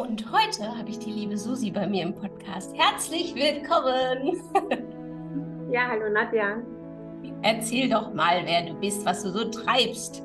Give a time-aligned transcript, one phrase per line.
[0.00, 2.74] Und heute habe ich die liebe Susi bei mir im Podcast.
[2.74, 4.40] Herzlich willkommen!
[5.70, 6.60] Ja, hallo Nadja.
[7.42, 10.24] Erzähl doch mal, wer du bist, was du so treibst.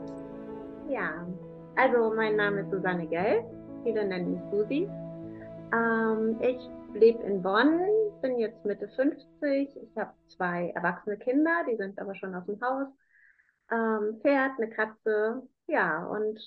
[0.89, 1.27] Ja,
[1.75, 3.43] also mein Name ist Susanne Gell.
[3.83, 4.89] Viele nennen mich Susi.
[5.71, 6.57] Ähm, ich
[6.99, 7.79] lebe in Bonn,
[8.23, 9.69] bin jetzt Mitte 50.
[9.75, 12.87] Ich habe zwei erwachsene Kinder, die sind aber schon aus dem Haus.
[13.71, 16.39] Ähm, Pferd, eine Katze, ja, und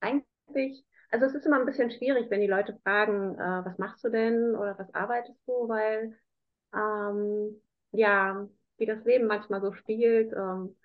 [0.00, 0.84] eigentlich
[1.16, 4.10] also es ist immer ein bisschen schwierig, wenn die Leute fragen, äh, was machst du
[4.10, 6.14] denn oder was arbeitest du, weil
[6.74, 10.30] ähm, ja, wie das Leben manchmal so spielt.
[10.34, 10.76] Ähm,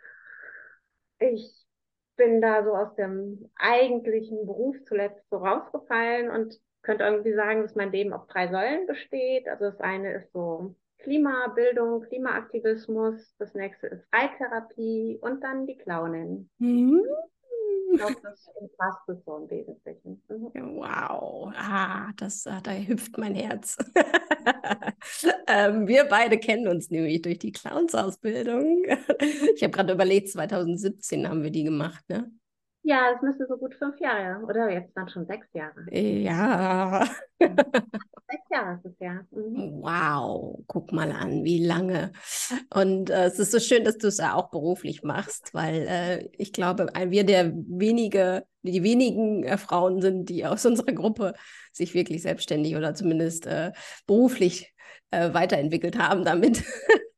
[1.20, 1.68] ich
[2.16, 7.76] bin da so aus dem eigentlichen Beruf zuletzt so rausgefallen und könnte irgendwie sagen, dass
[7.76, 9.50] mein Leben auf drei Säulen besteht.
[9.50, 16.50] Also das eine ist so Klimabildung, Klimaaktivismus, das nächste ist Reittherapie und dann die Clownin.
[16.60, 17.04] Mhm.
[17.92, 20.22] Ich glaube, das umfasst es so im Wesentlichen.
[20.30, 20.78] Mhm.
[20.78, 23.78] Wow, ah, das, ah, da hüpft mein Herz.
[25.48, 28.86] ähm, wir beide kennen uns nämlich durch die Clowns-Ausbildung.
[29.56, 32.32] ich habe gerade überlegt, 2017 haben wir die gemacht, ne?
[32.84, 35.86] Ja, es müsste so gut fünf Jahre oder jetzt dann schon sechs Jahre.
[35.92, 37.08] Ja.
[37.40, 39.22] sechs Jahre ist es ja.
[39.30, 39.82] Mhm.
[39.82, 42.12] Wow, guck mal an, wie lange.
[42.74, 46.30] Und äh, es ist so schön, dass du es ja auch beruflich machst, weil äh,
[46.38, 51.36] ich glaube, wir der wenige, die wenigen äh, Frauen sind, die aus unserer Gruppe
[51.72, 53.74] sich wirklich selbstständig oder zumindest äh,
[54.08, 54.74] beruflich
[55.12, 56.64] äh, weiterentwickelt haben damit.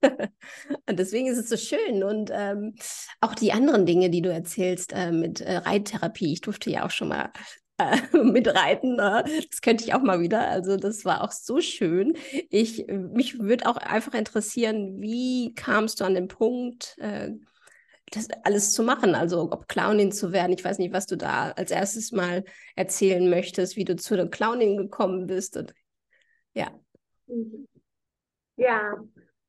[0.88, 2.04] und deswegen ist es so schön.
[2.04, 2.76] Und ähm,
[3.22, 6.92] auch die anderen Dinge, die du erzählst äh, mit äh, Reittherapie, ich durfte ja auch
[6.92, 7.32] schon mal
[7.78, 8.96] äh, mitreiten.
[8.96, 9.24] Ne?
[9.50, 10.48] Das könnte ich auch mal wieder.
[10.48, 12.18] Also das war auch so schön.
[12.50, 17.32] Ich, mich würde auch einfach interessieren, wie kamst du an den Punkt, äh,
[18.12, 19.16] das alles zu machen?
[19.16, 20.54] Also ob Clownin zu werden.
[20.54, 22.44] Ich weiß nicht, was du da als erstes mal
[22.76, 25.58] erzählen möchtest, wie du zu der Clownin gekommen bist.
[25.58, 25.74] Und,
[26.54, 26.72] ja.
[27.28, 27.68] Mhm.
[28.56, 28.94] Ja,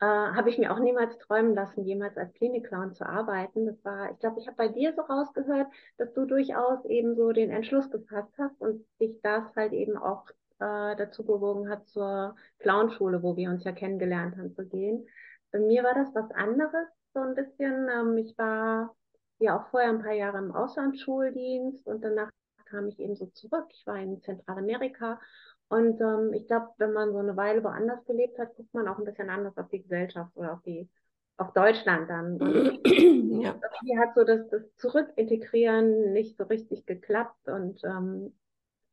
[0.00, 3.66] äh, habe ich mir auch niemals träumen lassen, jemals als Klinikclown zu arbeiten.
[3.66, 7.32] Das war, ich glaube, ich habe bei dir so rausgehört, dass du durchaus eben so
[7.32, 10.26] den Entschluss gefasst hast und dich das halt eben auch
[10.59, 15.06] äh, dazu bewogen hat, zur Clownschule, wo wir uns ja kennengelernt haben, zu gehen.
[15.53, 17.88] Bei mir war das was anderes, so ein bisschen.
[17.88, 18.94] Ähm, ich war
[19.38, 22.31] ja auch vorher ein paar Jahre im Auslandsschuldienst und danach
[22.66, 23.66] kam ich eben so zurück.
[23.71, 25.21] Ich war in Zentralamerika
[25.69, 28.99] und ähm, ich glaube, wenn man so eine Weile woanders gelebt hat, guckt man auch
[28.99, 30.89] ein bisschen anders auf die Gesellschaft oder auf die
[31.37, 32.41] auf Deutschland dann.
[32.41, 32.81] Und
[33.43, 33.59] ja.
[33.81, 38.35] Hier hat so das, das Zurückintegrieren nicht so richtig geklappt und ähm,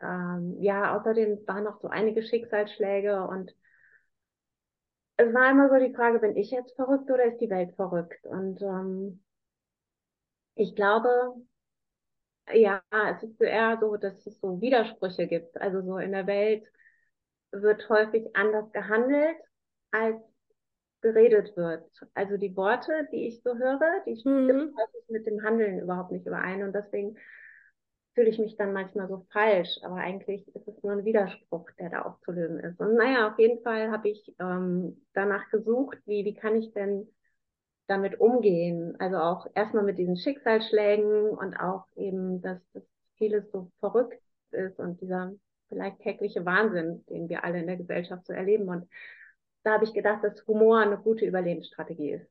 [0.02, 3.56] ähm, ja, außerdem waren noch so einige Schicksalsschläge und
[5.18, 8.26] es war immer so die Frage, bin ich jetzt verrückt oder ist die Welt verrückt?
[8.26, 9.24] Und ähm,
[10.56, 11.36] ich glaube,
[12.54, 12.82] ja,
[13.16, 15.60] es ist eher so, dass es so Widersprüche gibt.
[15.60, 16.64] Also so in der Welt
[17.52, 19.38] wird häufig anders gehandelt,
[19.92, 20.22] als
[21.02, 21.90] geredet wird.
[22.14, 24.78] Also die Worte, die ich so höre, die stimmen mhm.
[24.78, 26.64] häufig mit dem Handeln überhaupt nicht überein.
[26.64, 27.18] Und deswegen
[28.14, 29.80] fühle ich mich dann manchmal so falsch.
[29.84, 32.80] Aber eigentlich ist es nur ein Widerspruch, der da aufzulösen ist.
[32.80, 37.08] Und naja, auf jeden Fall habe ich ähm, danach gesucht, wie, wie kann ich denn
[37.92, 38.96] damit umgehen.
[39.00, 42.84] Also auch erstmal mit diesen Schicksalsschlägen und auch eben, dass, dass
[43.18, 44.20] vieles so verrückt
[44.52, 45.34] ist und dieser
[45.68, 48.68] vielleicht tägliche Wahnsinn, den wir alle in der Gesellschaft so erleben.
[48.70, 48.90] Und
[49.64, 52.28] da habe ich gedacht, dass Humor eine gute Überlebensstrategie ist.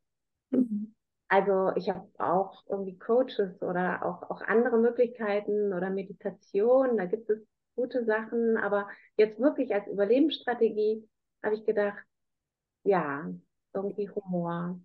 [0.50, 0.94] Mhm.
[1.28, 7.30] Also ich habe auch irgendwie Coaches oder auch, auch andere Möglichkeiten oder Meditation, da gibt
[7.30, 7.38] es
[7.76, 11.08] gute Sachen, aber jetzt wirklich als Überlebensstrategie
[11.42, 12.04] habe ich gedacht,
[12.82, 13.30] ja,
[13.72, 14.80] irgendwie Humor,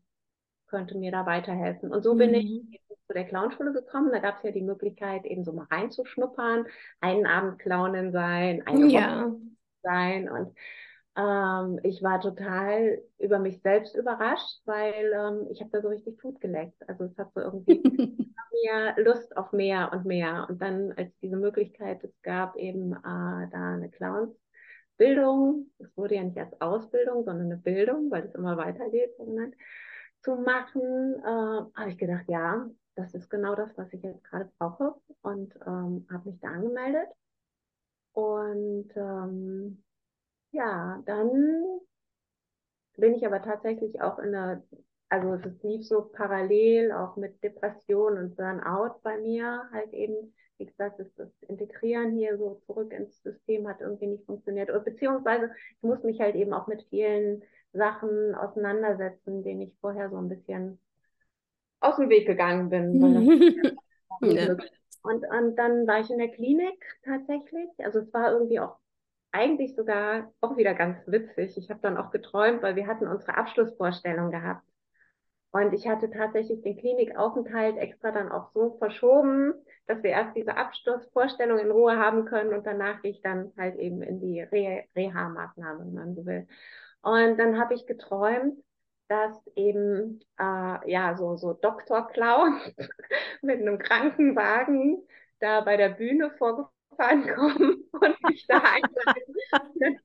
[0.75, 1.91] könnte mir da weiterhelfen.
[1.91, 2.75] Und so bin ich mhm.
[3.07, 4.11] zu der Clownschule gekommen.
[4.11, 6.65] Da gab es ja die Möglichkeit, eben so mal reinzuschnuppern,
[6.99, 9.25] einen Abend Clownin sein, eine ja.
[9.25, 9.37] Woche
[9.83, 10.29] sein.
[10.29, 10.53] Und
[11.17, 16.17] ähm, ich war total über mich selbst überrascht, weil ähm, ich habe da so richtig
[16.17, 16.77] Blut geleckt.
[16.89, 17.81] Also es hat so irgendwie
[18.65, 20.45] mehr Lust auf mehr und mehr.
[20.49, 24.35] Und dann, als diese Möglichkeit es gab, eben äh, da eine Clowns
[24.97, 29.11] Bildung, es wurde ja nicht als Ausbildung, sondern eine Bildung, weil es immer weitergeht,
[30.25, 34.51] zu machen, äh, habe ich gedacht, ja, das ist genau das, was ich jetzt gerade
[34.57, 37.07] brauche und ähm, habe mich da angemeldet.
[38.13, 39.83] Und ähm,
[40.51, 41.79] ja, dann
[42.97, 44.63] bin ich aber tatsächlich auch in einer,
[45.09, 50.65] also es lief so parallel auch mit Depression und Burnout bei mir, halt eben, wie
[50.65, 54.71] gesagt, das, das Integrieren hier so zurück ins System hat irgendwie nicht funktioniert.
[54.85, 57.43] Beziehungsweise ich muss mich halt eben auch mit vielen
[57.75, 60.79] Sachen auseinandersetzen, denen ich vorher so ein bisschen
[61.79, 62.99] aus dem Weg gegangen bin.
[64.21, 64.55] ja.
[65.03, 67.69] und, und dann war ich in der Klinik tatsächlich.
[67.79, 68.77] Also es war irgendwie auch
[69.31, 71.57] eigentlich sogar auch wieder ganz witzig.
[71.57, 74.65] Ich habe dann auch geträumt, weil wir hatten unsere Abschlussvorstellung gehabt.
[75.51, 79.53] Und ich hatte tatsächlich den Klinikaufenthalt extra dann auch so verschoben,
[79.87, 83.77] dass wir erst diese Abschlussvorstellung in Ruhe haben können und danach gehe ich dann halt
[83.77, 86.45] eben in die Re Reha-Maßnahme, wenn man so will.
[87.05, 88.59] Und dann habe ich geträumt,
[89.09, 92.07] dass eben äh, ja so so Dr.
[92.09, 92.59] Clown
[93.41, 95.03] mit einem Krankenwagen
[95.39, 99.99] da bei der Bühne vorgefahren kommen und mich da einladen,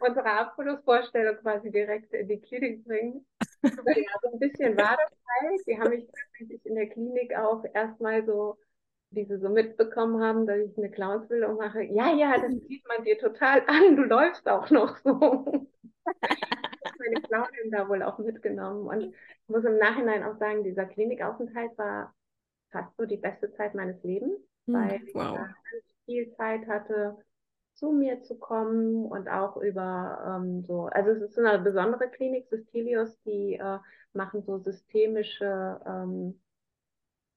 [0.00, 3.26] unsere Abschlussvorstellung quasi direkt in die Klinik bringen.
[3.62, 5.12] Ja, so ein bisschen war das
[5.42, 5.60] halt.
[5.66, 8.58] Die haben mich tatsächlich in der Klinik auch erstmal so,
[9.10, 11.82] wie sie so mitbekommen haben, dass ich eine Clownsbildung mache.
[11.84, 13.96] Ja, ja, das sieht man dir total an.
[13.96, 15.68] Du läufst auch noch so.
[16.98, 18.86] meine Clownin da wohl auch mitgenommen.
[18.86, 19.14] Und ich
[19.48, 22.14] muss im Nachhinein auch sagen, dieser Klinikaufenthalt war
[22.70, 25.38] fast so die beste Zeit meines Lebens, hm, weil wow.
[25.76, 27.16] ich viel Zeit hatte,
[27.74, 32.08] zu mir zu kommen und auch über ähm, so, also es ist so eine besondere
[32.10, 33.78] Klinik, Systelius, die äh,
[34.12, 36.40] machen so systemische, ähm,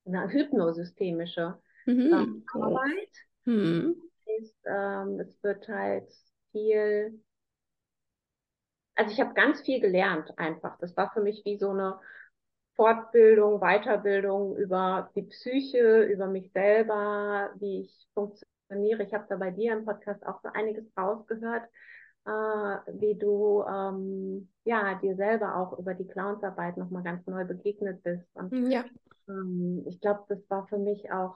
[0.05, 2.13] na, hypnosystemische mhm.
[2.13, 3.09] ähm, Arbeit.
[3.45, 3.95] Mhm.
[4.39, 6.09] Ist, ähm, es wird halt
[6.51, 7.21] viel,
[8.95, 10.77] also ich habe ganz viel gelernt einfach.
[10.79, 11.99] Das war für mich wie so eine
[12.75, 19.03] Fortbildung, Weiterbildung über die Psyche, über mich selber, wie ich funktioniere.
[19.03, 21.63] Ich habe da bei dir im Podcast auch so einiges rausgehört,
[22.25, 28.01] äh, wie du ähm, ja dir selber auch über die Clownsarbeit nochmal ganz neu begegnet
[28.03, 28.25] bist.
[28.33, 28.83] Und hm, ja.
[29.27, 31.35] ähm, ich glaube, das war für mich auch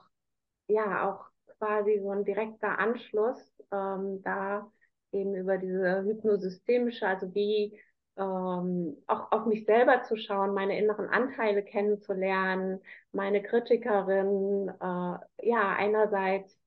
[0.66, 1.26] ja auch
[1.58, 3.38] quasi so ein direkter Anschluss,
[3.72, 4.70] ähm, da
[5.12, 7.78] eben über diese hypnosystemische, also wie
[8.16, 12.80] ähm, auch auf mich selber zu schauen, meine inneren Anteile kennenzulernen,
[13.12, 16.58] meine Kritikerin, äh, ja, einerseits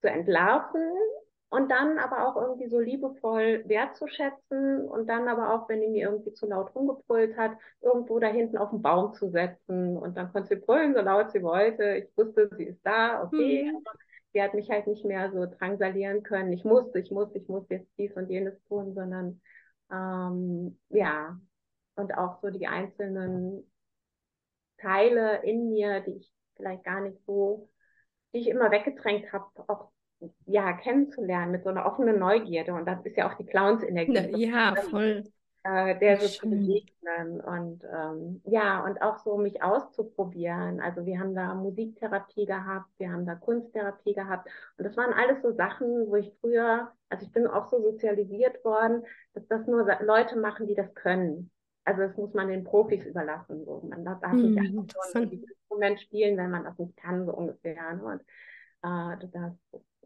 [0.00, 0.82] zu entlarven
[1.50, 6.08] und dann aber auch irgendwie so liebevoll wertzuschätzen und dann aber auch, wenn die mir
[6.08, 10.32] irgendwie zu laut rumgebrüllt hat, irgendwo da hinten auf den Baum zu setzen und dann
[10.32, 11.96] konnte sie brüllen, so laut sie wollte.
[11.96, 13.84] Ich wusste, sie ist da, okay, mhm.
[14.34, 16.52] Sie hat mich halt nicht mehr so drangsalieren können.
[16.52, 19.40] Ich musste, ich muss, ich muss jetzt dies und jenes tun, sondern
[19.90, 21.38] ähm, ja,
[21.96, 23.70] und auch so die einzelnen
[24.78, 27.70] Teile in mir, die ich vielleicht gar nicht so
[28.34, 29.90] die ich immer weggedrängt habe, auch
[30.46, 32.74] ja, kennenzulernen mit so einer offenen Neugierde.
[32.74, 34.46] Und das ist ja auch die Clowns-Energie.
[34.46, 35.24] Ja, voll.
[35.66, 40.78] Äh, der so zu begegnen und ähm, ja, und auch so mich auszuprobieren.
[40.82, 44.46] Also wir haben da Musiktherapie gehabt, wir haben da Kunsttherapie gehabt.
[44.76, 48.62] Und das waren alles so Sachen, wo ich früher, also ich bin auch so sozialisiert
[48.62, 51.50] worden, dass das nur Leute machen, die das können.
[51.86, 53.64] Also das muss man den Profis überlassen.
[53.64, 53.80] So.
[53.88, 54.84] Man darf hm, nicht einfach
[55.14, 57.94] so ein Instrument spielen, wenn man das nicht kann, so ungefähr.
[57.94, 58.04] Ne?
[58.04, 58.20] Und
[58.82, 59.58] äh, du darfst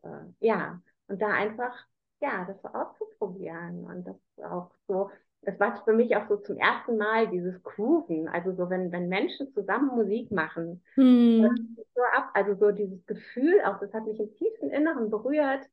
[0.05, 0.09] äh,
[0.39, 1.75] ja, und da einfach,
[2.21, 5.11] ja, das so auszuprobieren und das auch so,
[5.43, 9.09] das war für mich auch so zum ersten Mal dieses Grooven, also so, wenn, wenn
[9.09, 11.77] Menschen zusammen Musik machen, hm.
[11.95, 15.65] so ab, also so dieses Gefühl auch, das hat mich im tiefsten Inneren berührt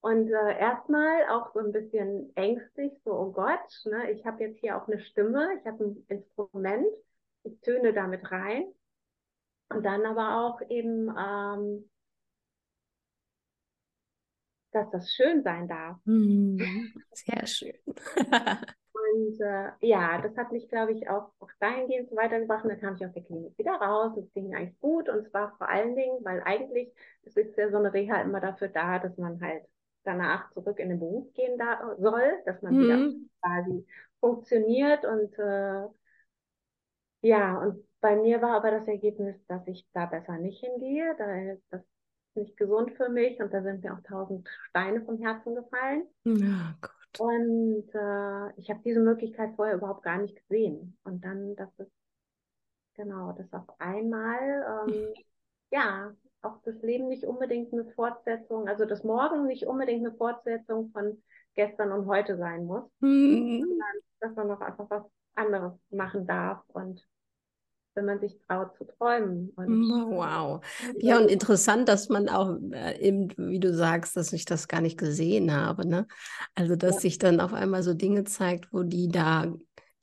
[0.00, 4.58] und äh, erstmal auch so ein bisschen ängstlich, so, oh Gott, ne, ich habe jetzt
[4.58, 6.86] hier auch eine Stimme, ich habe ein Instrument,
[7.44, 8.64] ich töne damit rein.
[9.68, 11.88] Und dann aber auch eben ähm,
[14.72, 15.98] dass das schön sein darf.
[16.04, 16.58] Mhm.
[17.12, 17.74] Sehr schön.
[19.12, 22.64] und äh, ja, das hat mich, glaube ich, auch, auch dahingehend so weitergebracht.
[22.64, 24.16] Und dann kam ich aus der Klinik wieder raus.
[24.16, 25.08] Es ging eigentlich gut.
[25.08, 26.92] Und es war vor allen Dingen, weil eigentlich
[27.24, 29.64] es ist ja so eine Reha immer dafür da, dass man halt
[30.04, 32.80] danach zurück in den Beruf gehen da, soll, dass man mhm.
[32.80, 33.86] wieder quasi
[34.20, 35.86] funktioniert und äh,
[37.24, 41.56] ja, und bei mir war aber das Ergebnis, dass ich da besser nicht hingehe, da
[41.70, 41.82] das
[42.34, 46.04] nicht gesund für mich und da sind mir auch tausend Steine vom Herzen gefallen.
[46.24, 47.01] Ja, Gott.
[47.18, 50.96] Und äh, ich habe diese Möglichkeit vorher überhaupt gar nicht gesehen.
[51.04, 51.88] Und dann, dass es,
[52.94, 55.14] genau, dass auf einmal, ähm,
[55.70, 60.90] ja, auch das Leben nicht unbedingt eine Fortsetzung, also das Morgen nicht unbedingt eine Fortsetzung
[60.90, 61.22] von
[61.54, 63.60] gestern und heute sein muss, mhm.
[63.60, 65.04] sondern dass man noch einfach was
[65.34, 67.06] anderes machen darf und
[67.94, 69.50] wenn man sich traut zu träumen.
[69.56, 70.64] Und wow.
[70.98, 74.80] Ja, und interessant, dass man auch äh, eben, wie du sagst, dass ich das gar
[74.80, 75.86] nicht gesehen habe.
[75.86, 76.06] Ne?
[76.54, 77.00] Also, dass ja.
[77.00, 79.52] sich dann auf einmal so Dinge zeigt, wo die da,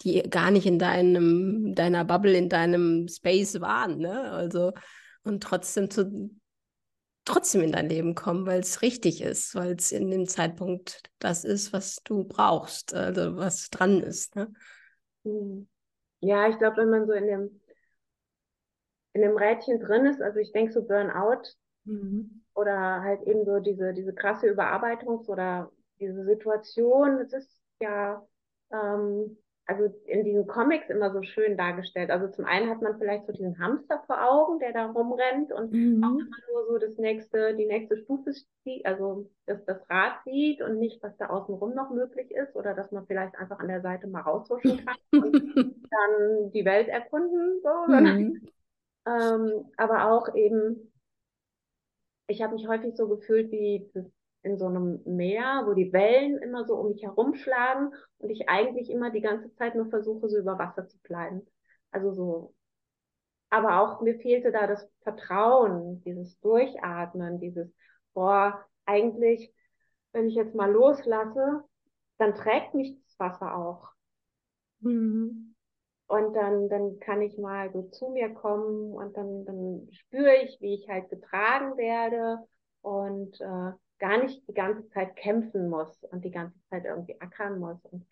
[0.02, 3.98] die gar nicht in deinem, deiner Bubble, in deinem Space waren.
[3.98, 4.32] Ne?
[4.32, 4.74] Also,
[5.24, 6.32] und trotzdem zu,
[7.26, 11.44] trotzdem in dein Leben kommen, weil es richtig ist, weil es in dem Zeitpunkt das
[11.44, 14.36] ist, was du brauchst, also was dran ist.
[14.36, 14.52] Ne?
[15.24, 15.68] Hm.
[16.22, 17.62] Ja, ich glaube, wenn man so in dem
[19.14, 21.44] in dem Rädchen drin ist, also ich denke so Burnout
[21.86, 22.42] mhm.
[22.54, 28.26] oder halt eben so diese, diese krasse Überarbeitungs- oder diese Situation, es ist ja,
[28.72, 32.10] ähm, also in diesen Comics immer so schön dargestellt.
[32.10, 35.72] Also zum einen hat man vielleicht so diesen Hamster vor Augen, der da rumrennt und
[35.72, 36.04] mhm.
[36.04, 40.62] auch immer nur so das nächste, die nächste Stufe sieht, also dass das Rad sieht
[40.62, 43.82] und nicht, was da außenrum noch möglich ist oder dass man vielleicht einfach an der
[43.82, 45.36] Seite mal raushuschen kann und
[45.92, 48.50] dann die Welt erkunden, so, mhm.
[49.10, 50.92] Ähm, aber auch eben,
[52.28, 53.90] ich habe mich häufig so gefühlt wie
[54.44, 58.90] in so einem Meer, wo die Wellen immer so um mich herumschlagen und ich eigentlich
[58.90, 61.46] immer die ganze Zeit nur versuche, so über Wasser zu bleiben.
[61.92, 62.54] Also so.
[63.50, 67.74] Aber auch mir fehlte da das Vertrauen, dieses Durchatmen, dieses,
[68.14, 69.52] boah, eigentlich,
[70.12, 71.64] wenn ich jetzt mal loslasse,
[72.20, 73.90] dann trägt mich das Wasser auch.
[74.82, 75.49] Mhm.
[76.10, 80.60] Und dann, dann kann ich mal so zu mir kommen und dann, dann spüre ich,
[80.60, 82.40] wie ich halt getragen werde
[82.82, 87.60] und äh, gar nicht die ganze Zeit kämpfen muss und die ganze Zeit irgendwie ackern
[87.60, 87.78] muss.
[87.86, 88.08] Und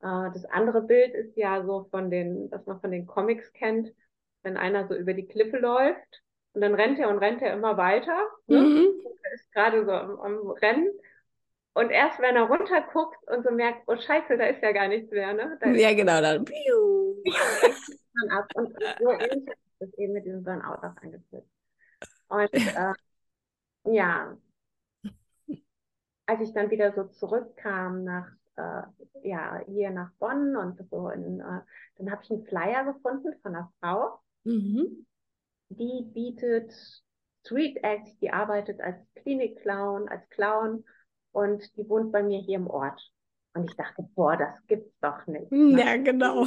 [0.00, 3.92] äh, das andere Bild ist ja so von den, was man von den Comics kennt,
[4.42, 6.22] wenn einer so über die Klippe läuft
[6.54, 8.18] und dann rennt er und rennt er immer weiter.
[8.46, 8.60] Ne?
[8.62, 8.86] Mhm.
[9.24, 10.88] Er ist gerade so am, am Rennen
[11.76, 15.10] und erst wenn er runterguckt und so merkt, oh Scheiße, da ist ja gar nichts
[15.10, 15.58] mehr, ne?
[15.60, 16.42] Da ja, genau, dann.
[16.42, 17.22] Piu.
[18.14, 18.46] dann ab.
[18.54, 21.44] Und so ähnlich ist das eben mit diesem Burnout auch eingeführt.
[22.28, 22.94] Und äh,
[23.92, 24.38] ja,
[26.24, 28.82] als ich dann wieder so zurückkam nach, äh,
[29.22, 31.60] ja, hier nach Bonn und so, in, äh,
[31.98, 35.06] dann habe ich einen Flyer gefunden von einer Frau, mhm.
[35.68, 36.72] die bietet
[37.44, 40.82] Street Acts, die arbeitet als Klinikclown, als Clown
[41.36, 43.12] und die wohnt bei mir hier im Ort.
[43.54, 45.52] Und ich dachte, boah, das gibt's doch nicht.
[45.52, 45.80] Ne?
[45.80, 46.46] Ja, genau.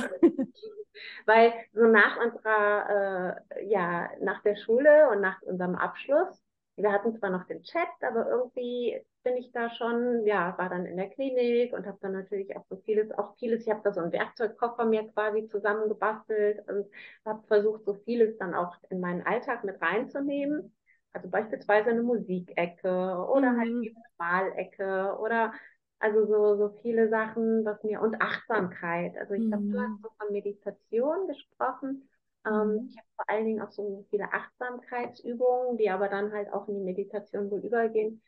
[1.25, 6.41] Weil so nach unserer, äh, ja, nach der Schule und nach unserem Abschluss,
[6.75, 10.85] wir hatten zwar noch den Chat, aber irgendwie bin ich da schon, ja, war dann
[10.85, 13.91] in der Klinik und habe dann natürlich auch so vieles, auch vieles, ich habe da
[13.91, 16.87] so einen Werkzeugkoffer mir quasi zusammengebastelt und
[17.25, 20.73] habe versucht, so vieles dann auch in meinen Alltag mit reinzunehmen.
[21.19, 23.83] Also beispielsweise eine Musikecke oder halt mhm.
[23.83, 25.51] halt eine Malecke oder
[25.99, 29.17] also so, so viele Sachen, was mir und Achtsamkeit.
[29.17, 29.49] Also ich mhm.
[29.49, 32.09] glaube, du hast so von Meditation gesprochen.
[32.45, 32.87] Ähm, mhm.
[32.89, 36.75] ich habe vor allen Dingen auch so viele Achtsamkeitsübungen, die aber dann halt auch in
[36.75, 38.21] die Meditation wohl übergehen,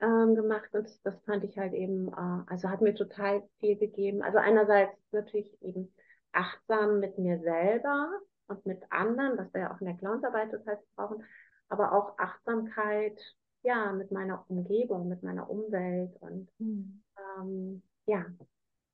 [0.00, 0.68] ähm, gemacht.
[0.72, 4.20] Und das, das fand ich halt eben, äh, also hat mir total viel gegeben.
[4.20, 5.94] Also einerseits natürlich eben
[6.32, 8.10] achtsam mit mir selber
[8.48, 11.24] und mit anderen, was wir ja auch in der Clownsarbeit total brauchen,
[11.68, 13.18] aber auch Achtsamkeit,
[13.62, 17.02] ja, mit meiner Umgebung, mit meiner Umwelt und mhm.
[17.38, 18.26] ähm, ja.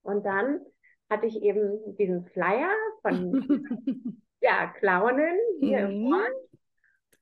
[0.02, 0.60] Und dann
[1.10, 2.70] hatte ich eben diesen Flyer
[3.02, 6.06] von ja, Clownen hier mhm.
[6.06, 6.32] im Ort.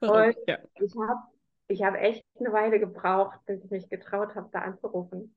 [0.00, 0.58] Und ja.
[0.74, 1.20] ich habe
[1.68, 5.34] ich hab echt eine Weile gebraucht, bis ich mich getraut habe, da anzurufen.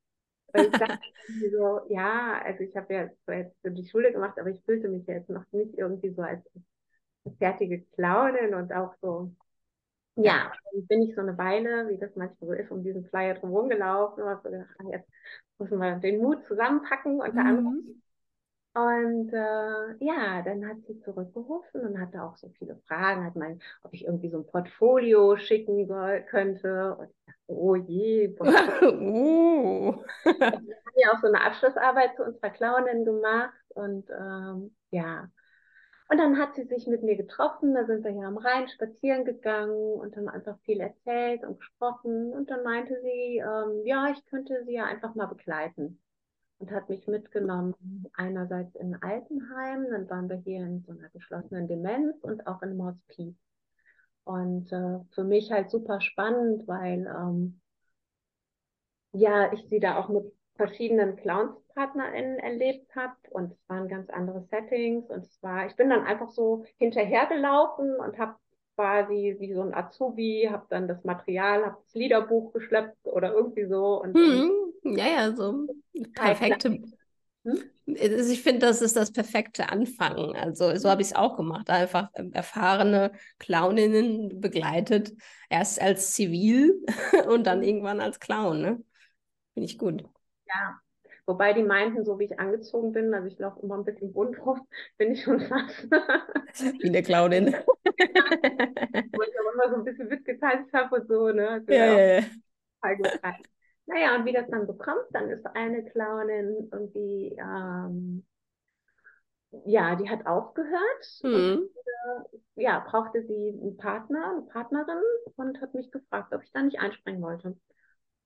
[0.54, 1.00] Weil ich dachte
[1.52, 4.90] so, ja, also ich habe ja so jetzt so die Schule gemacht, aber ich fühlte
[4.90, 6.44] mich jetzt noch nicht irgendwie so als
[7.38, 9.32] fertige Clownin und auch so
[10.24, 13.36] ja, dann bin ich so eine Weile, wie das manchmal so ist, um diesen Flyer
[13.36, 15.10] drum rumgelaufen und habe so gedacht, ah, jetzt
[15.58, 18.02] müssen wir den Mut zusammenpacken und mhm.
[18.74, 23.60] Und äh, ja, dann hat sie zurückgerufen und hatte auch so viele Fragen, hat mein,
[23.84, 26.96] ob ich irgendwie so ein Portfolio schicken soll, könnte.
[26.96, 30.04] Und ich dachte, oh je, uh.
[30.24, 35.28] Wir haben ja auch so eine Abschlussarbeit zu unserer Clownin gemacht und ähm, ja,
[36.10, 39.26] und dann hat sie sich mit mir getroffen, da sind wir hier am Rhein spazieren
[39.26, 42.34] gegangen und haben einfach viel erzählt und gesprochen.
[42.34, 46.02] Und dann meinte sie, ähm, ja, ich könnte sie ja einfach mal begleiten.
[46.58, 47.76] Und hat mich mitgenommen,
[48.14, 52.84] einerseits in Altenheim, dann waren wir hier in so einer geschlossenen Demenz und auch in
[52.84, 53.36] Hospiz.
[54.24, 57.62] Und äh, für mich halt super spannend, weil ähm,
[59.12, 60.26] ja, ich sie da auch mit
[60.56, 61.18] verschiedenen
[61.74, 66.06] ClownspartnerInnen erlebt habe und es waren ganz andere Settings und es war, ich bin dann
[66.06, 68.36] einfach so hinterhergelaufen und habe
[68.76, 73.66] quasi wie so ein Azubi, habe dann das Material, habe das Liederbuch geschleppt oder irgendwie
[73.66, 74.02] so.
[74.02, 74.52] Und, hm,
[74.84, 75.68] ja, ja, so
[76.16, 76.80] perfekte,
[77.44, 77.70] hm?
[78.00, 80.36] Also ich finde, das ist das perfekte Anfangen.
[80.36, 81.72] Also so habe ich es auch gemacht.
[81.72, 85.14] Einfach ähm, erfahrene Clowninnen begleitet.
[85.50, 86.86] Erst als Zivil
[87.28, 88.62] und dann irgendwann als Clown.
[88.62, 88.84] Ne?
[89.56, 90.04] Finde ich gut.
[90.48, 90.80] Ja,
[91.30, 94.44] Wobei die meinten, so wie ich angezogen bin, also ich laufe immer ein bisschen bunt
[94.44, 94.68] rum,
[94.98, 95.88] bin ich schon fast.
[95.92, 97.50] wie eine Clownin.
[97.54, 101.48] Wo ich auch immer so ein bisschen Witz getanzt habe und so, ne?
[101.50, 102.24] Also ja, ja, ja.
[103.86, 108.26] Naja, und wie das dann so kommt, dann ist eine Clownin irgendwie, ähm,
[109.68, 111.20] ja, die hat aufgehört.
[111.22, 111.30] Mhm.
[111.32, 115.04] Und, äh, ja, brauchte sie einen Partner, eine Partnerin
[115.36, 117.56] und hat mich gefragt, ob ich da nicht einspringen wollte.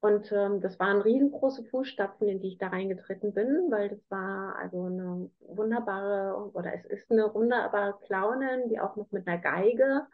[0.04, 4.54] Und ähm, das waren riesengroße Fußstapfen, in die ich da reingetreten bin, weil das war
[4.58, 10.06] also eine wunderbare, oder es ist eine wunderbare Clownin, die auch noch mit einer Geige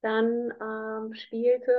[0.00, 1.72] dann ähm, spielte,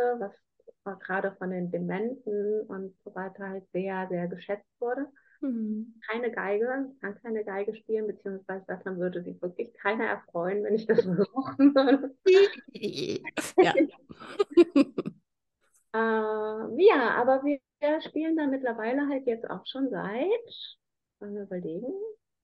[0.84, 5.08] was gerade von den Dementen und so weiter halt sehr, sehr geschätzt wurde.
[5.42, 5.96] Mhm.
[6.08, 10.86] Keine Geige, kann keine Geige spielen, beziehungsweise daran würde sich wirklich keiner erfreuen, wenn ich
[10.86, 12.16] das versuchen würde.
[13.58, 13.74] ja.
[15.96, 20.30] Äh, ja, aber wir spielen da mittlerweile halt jetzt auch schon seit,
[21.20, 21.94] wollen wir überlegen,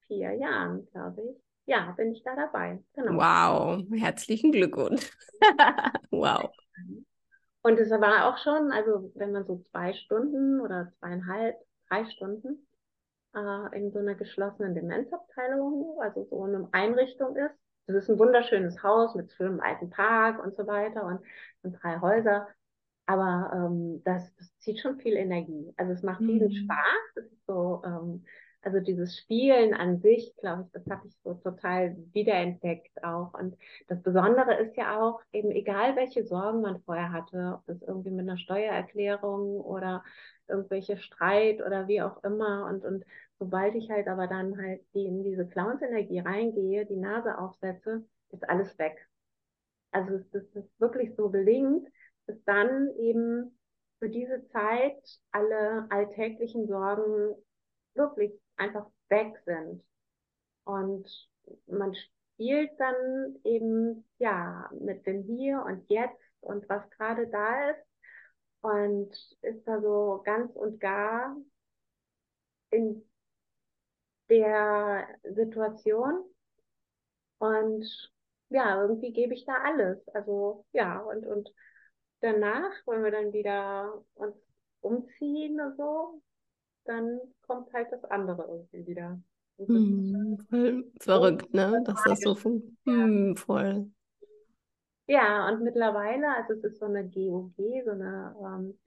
[0.07, 1.43] vier Jahren, glaube ich.
[1.65, 2.81] Ja, bin ich da dabei.
[2.93, 3.13] Genau.
[3.13, 5.11] Wow, herzlichen Glückwunsch.
[6.11, 6.49] wow.
[7.61, 11.57] Und es war auch schon, also wenn man so zwei Stunden oder zweieinhalb,
[11.89, 12.65] drei Stunden
[13.35, 17.55] äh, in so einer geschlossenen Demenzabteilung, also so eine Einrichtung ist.
[17.87, 21.19] Das ist ein wunderschönes Haus mit schönem alten Park und so weiter und,
[21.63, 22.47] und drei Häuser.
[23.05, 25.73] Aber ähm, das, das, zieht schon viel Energie.
[25.75, 26.53] Also es macht riesen mhm.
[26.53, 27.15] Spaß.
[27.15, 28.23] Es ist so, ähm,
[28.61, 33.33] also dieses Spielen an sich, glaube ich, das habe ich so total wiederentdeckt auch.
[33.33, 37.81] Und das Besondere ist ja auch, eben egal welche Sorgen man vorher hatte, ob das
[37.81, 40.03] irgendwie mit einer Steuererklärung oder
[40.47, 42.67] irgendwelche Streit oder wie auch immer.
[42.67, 43.03] Und, und
[43.39, 48.47] sobald ich halt aber dann halt die, in diese Clownsenergie reingehe, die Nase aufsetze, ist
[48.47, 49.07] alles weg.
[49.91, 51.87] Also es ist wirklich so gelingt,
[52.31, 53.57] dass dann eben
[53.99, 57.35] für diese Zeit alle alltäglichen Sorgen
[57.93, 59.83] wirklich einfach weg sind.
[60.63, 61.29] Und
[61.67, 67.85] man spielt dann eben, ja, mit dem Hier und Jetzt und was gerade da ist
[68.61, 71.35] und ist da so ganz und gar
[72.69, 73.03] in
[74.29, 76.23] der Situation
[77.39, 78.11] und
[78.49, 80.07] ja, irgendwie gebe ich da alles.
[80.09, 81.49] Also ja, und, und
[82.21, 84.35] danach, wenn wir dann wieder uns
[84.81, 86.21] umziehen und so,
[86.85, 89.21] dann kommt halt das andere irgendwie wieder.
[89.57, 91.83] Hm, voll verrückt, ne?
[91.85, 92.75] Dass das so funktioniert.
[92.85, 93.91] Hm, voll.
[95.07, 97.53] Ja, und mittlerweile, also es ist so eine GOG,
[97.85, 98.79] so eine ähm,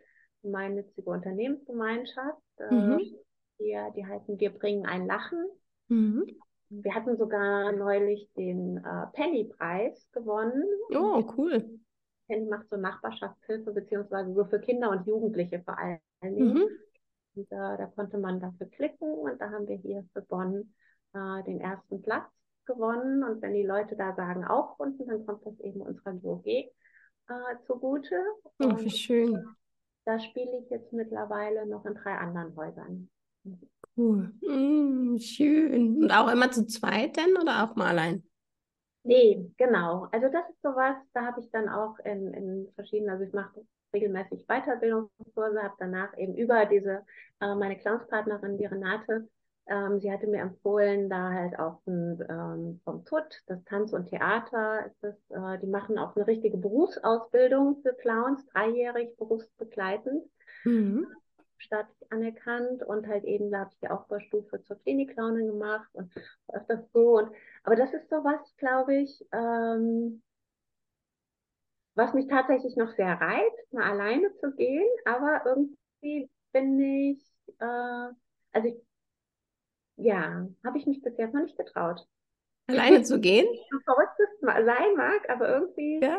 [0.43, 2.43] gemeinnützige Unternehmensgemeinschaft.
[2.59, 2.99] Äh, mhm.
[2.99, 5.45] die, die heißen Wir bringen ein Lachen.
[5.89, 6.25] Mhm.
[6.71, 10.65] Wir hatten sogar neulich den äh, Penny-Preis gewonnen.
[10.95, 11.79] Oh, cool.
[12.27, 16.55] Penny macht so Nachbarschaftshilfe, beziehungsweise so für Kinder und Jugendliche vor allen Dingen.
[16.55, 16.69] Mhm.
[17.37, 20.73] Und, äh, da konnte man dafür klicken und da haben wir hier für Bonn
[21.13, 22.31] äh, den ersten Platz
[22.65, 23.25] gewonnen.
[23.25, 26.71] Und wenn die Leute da sagen aufrunden, dann kommt das eben unserer GOG äh,
[27.67, 28.17] zugute.
[28.61, 29.45] Oh, wie schön.
[30.05, 33.09] Da spiele ich jetzt mittlerweile noch in drei anderen Häusern.
[33.97, 34.33] Cool.
[34.43, 36.03] Mm, schön.
[36.03, 38.23] Und auch immer zu zweit denn oder auch mal allein?
[39.05, 40.09] Nee, genau.
[40.13, 43.61] Also das ist sowas, da habe ich dann auch in, in verschiedenen, also ich mache
[43.93, 47.05] regelmäßig Weiterbildungskurse, habe danach eben über diese,
[47.41, 49.29] äh, meine Clownspartnerin, die Renate,
[49.67, 54.07] ähm, sie hatte mir empfohlen, da halt auch ein, ähm, vom TUT, das Tanz und
[54.09, 60.25] Theater, ist das, äh, die machen auch eine richtige Berufsausbildung für Clowns, dreijährig berufsbegleitend.
[60.65, 61.07] Mhm
[61.65, 66.13] staatlich anerkannt und halt eben, da habe ich die Aufbaustufe zur Klinik-Clownin gemacht und
[66.49, 67.19] öfters so.
[67.19, 67.31] Und,
[67.65, 70.23] aber das ist so was, glaube ich, ähm,
[71.95, 77.23] was mich tatsächlich noch sehr reizt, mal alleine zu gehen, aber irgendwie bin ich,
[77.61, 78.09] äh,
[78.53, 78.77] also ich,
[79.97, 82.07] ja, habe ich mich bis jetzt noch nicht getraut.
[82.67, 83.47] Alleine zu gehen?
[83.85, 86.19] Verrückt es sein mag, aber irgendwie, ja.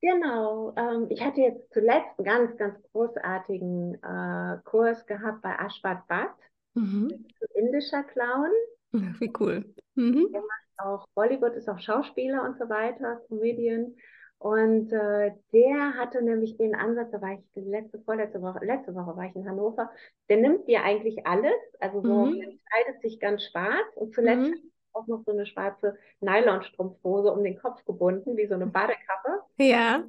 [0.00, 0.74] Genau.
[0.76, 6.34] Ähm, ich hatte jetzt zuletzt einen ganz, ganz großartigen äh, Kurs gehabt bei Ashwat Bhatt,
[6.74, 7.26] mhm.
[7.54, 8.50] indischer Clown.
[8.92, 9.74] Wie cool.
[9.94, 10.28] Mhm.
[10.32, 13.94] Der macht auch Bollywood, ist auch Schauspieler und so weiter, Comedian.
[14.38, 19.16] Und äh, der hatte nämlich den Ansatz, da war ich letzte, vorletzte Woche, letzte Woche
[19.16, 19.90] war ich in Hannover,
[20.28, 22.40] der nimmt dir eigentlich alles, also so mhm.
[22.40, 24.67] entscheidet sich ganz schwarz und zuletzt mhm.
[24.98, 29.42] Auch noch so eine schwarze Nylonstrumpfhose um den Kopf gebunden, wie so eine Badekappe.
[29.56, 30.04] Ja.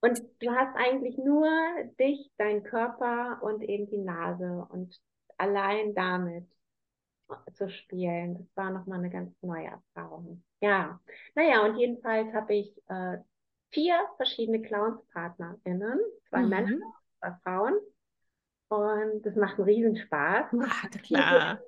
[0.00, 1.48] Und du hast eigentlich nur
[1.98, 5.00] dich, deinen Körper und eben die Nase und
[5.38, 6.46] allein damit
[7.54, 8.34] zu spielen.
[8.38, 10.42] Das war nochmal eine ganz neue Erfahrung.
[10.60, 11.00] Ja,
[11.34, 13.18] naja, und jedenfalls habe ich äh,
[13.70, 16.48] vier verschiedene ClownspartnerInnen, zwei mhm.
[16.48, 16.78] Männer,
[17.18, 17.74] zwei Frauen.
[18.68, 20.46] Und das macht einen Riesenspaß.
[20.62, 21.60] Ach, klar.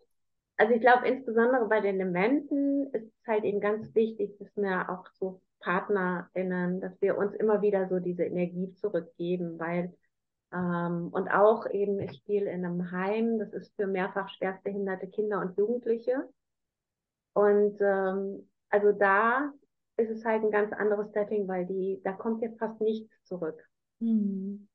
[0.56, 4.88] Also ich glaube, insbesondere bei den Dementen ist es halt eben ganz wichtig, dass wir
[4.88, 9.92] auch so PartnerInnen, dass wir uns immer wieder so diese Energie zurückgeben, weil
[10.52, 15.40] ähm, und auch eben, ich spiele in einem Heim, das ist für mehrfach schwerstbehinderte Kinder
[15.40, 16.28] und Jugendliche.
[17.34, 19.52] Und ähm, also da
[19.96, 23.62] ist es halt ein ganz anderes Setting, weil die, da kommt jetzt fast nichts zurück.
[23.98, 24.68] Mhm.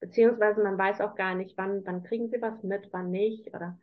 [0.00, 3.48] Beziehungsweise man weiß auch gar nicht, wann, wann kriegen sie was mit, wann nicht.
[3.54, 3.78] Oder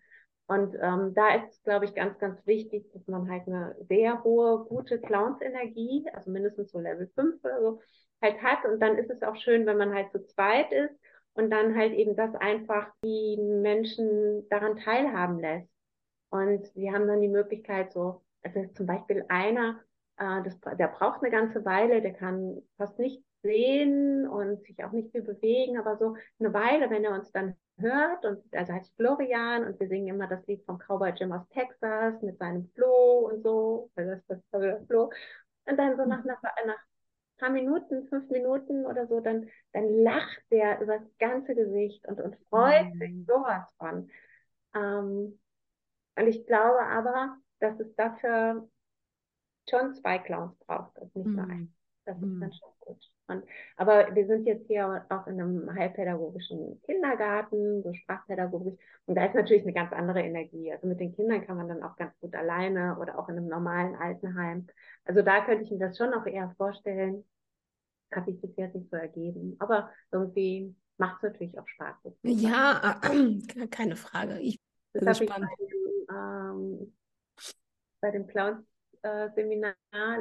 [0.48, 4.24] und ähm, da ist es, glaube ich, ganz, ganz wichtig, dass man halt eine sehr
[4.24, 7.82] hohe, gute Clowns-Energie, also mindestens so Level 5 oder so,
[8.22, 8.64] halt hat.
[8.66, 10.94] Und dann ist es auch schön, wenn man halt zu zweit ist
[11.34, 15.70] und dann halt eben das einfach die Menschen daran teilhaben lässt.
[16.30, 19.80] Und sie haben dann die Möglichkeit, so, also zum Beispiel einer,
[20.18, 24.92] äh, das, der braucht eine ganze Weile, der kann fast nicht sehen und sich auch
[24.92, 28.96] nicht viel bewegen, aber so eine Weile, wenn er uns dann hört und also heißt
[28.96, 33.30] Florian und wir singen immer das Lied vom Cowboy Jim aus Texas mit seinem Flo
[33.30, 35.12] und so, also das ist das Flo.
[35.66, 36.80] Und dann so nach, nach, nach
[37.38, 42.22] paar Minuten, fünf Minuten oder so, dann, dann lacht der über das ganze Gesicht und,
[42.22, 43.00] und freut mhm.
[43.00, 44.10] sich sowas von.
[44.74, 45.40] Ähm,
[46.18, 48.68] und ich glaube aber, dass es dafür
[49.70, 51.36] schon zwei Clowns braucht, also nicht mhm.
[51.36, 51.74] nur ein.
[52.06, 52.54] Das ist dann mhm.
[52.54, 53.12] schon gut.
[53.28, 53.44] Und,
[53.76, 58.78] aber wir sind jetzt hier auch in einem heilpädagogischen Kindergarten, so sprachpädagogisch.
[59.06, 60.72] Und da ist natürlich eine ganz andere Energie.
[60.72, 63.48] Also mit den Kindern kann man dann auch ganz gut alleine oder auch in einem
[63.48, 64.68] normalen Altenheim.
[65.06, 67.26] Also da könnte ich mir das schon auch eher vorstellen.
[68.12, 69.56] Hat sich bis jetzt nicht so ergeben.
[69.60, 71.96] Aber irgendwie macht es natürlich auch Spaß.
[72.24, 74.40] Ja, äh, keine Frage.
[74.40, 74.60] Ich
[74.94, 75.48] bin gespannt.
[75.52, 76.96] Ich bei, dem, ähm,
[78.02, 78.64] bei dem Clowns
[79.06, 79.76] äh, Seminar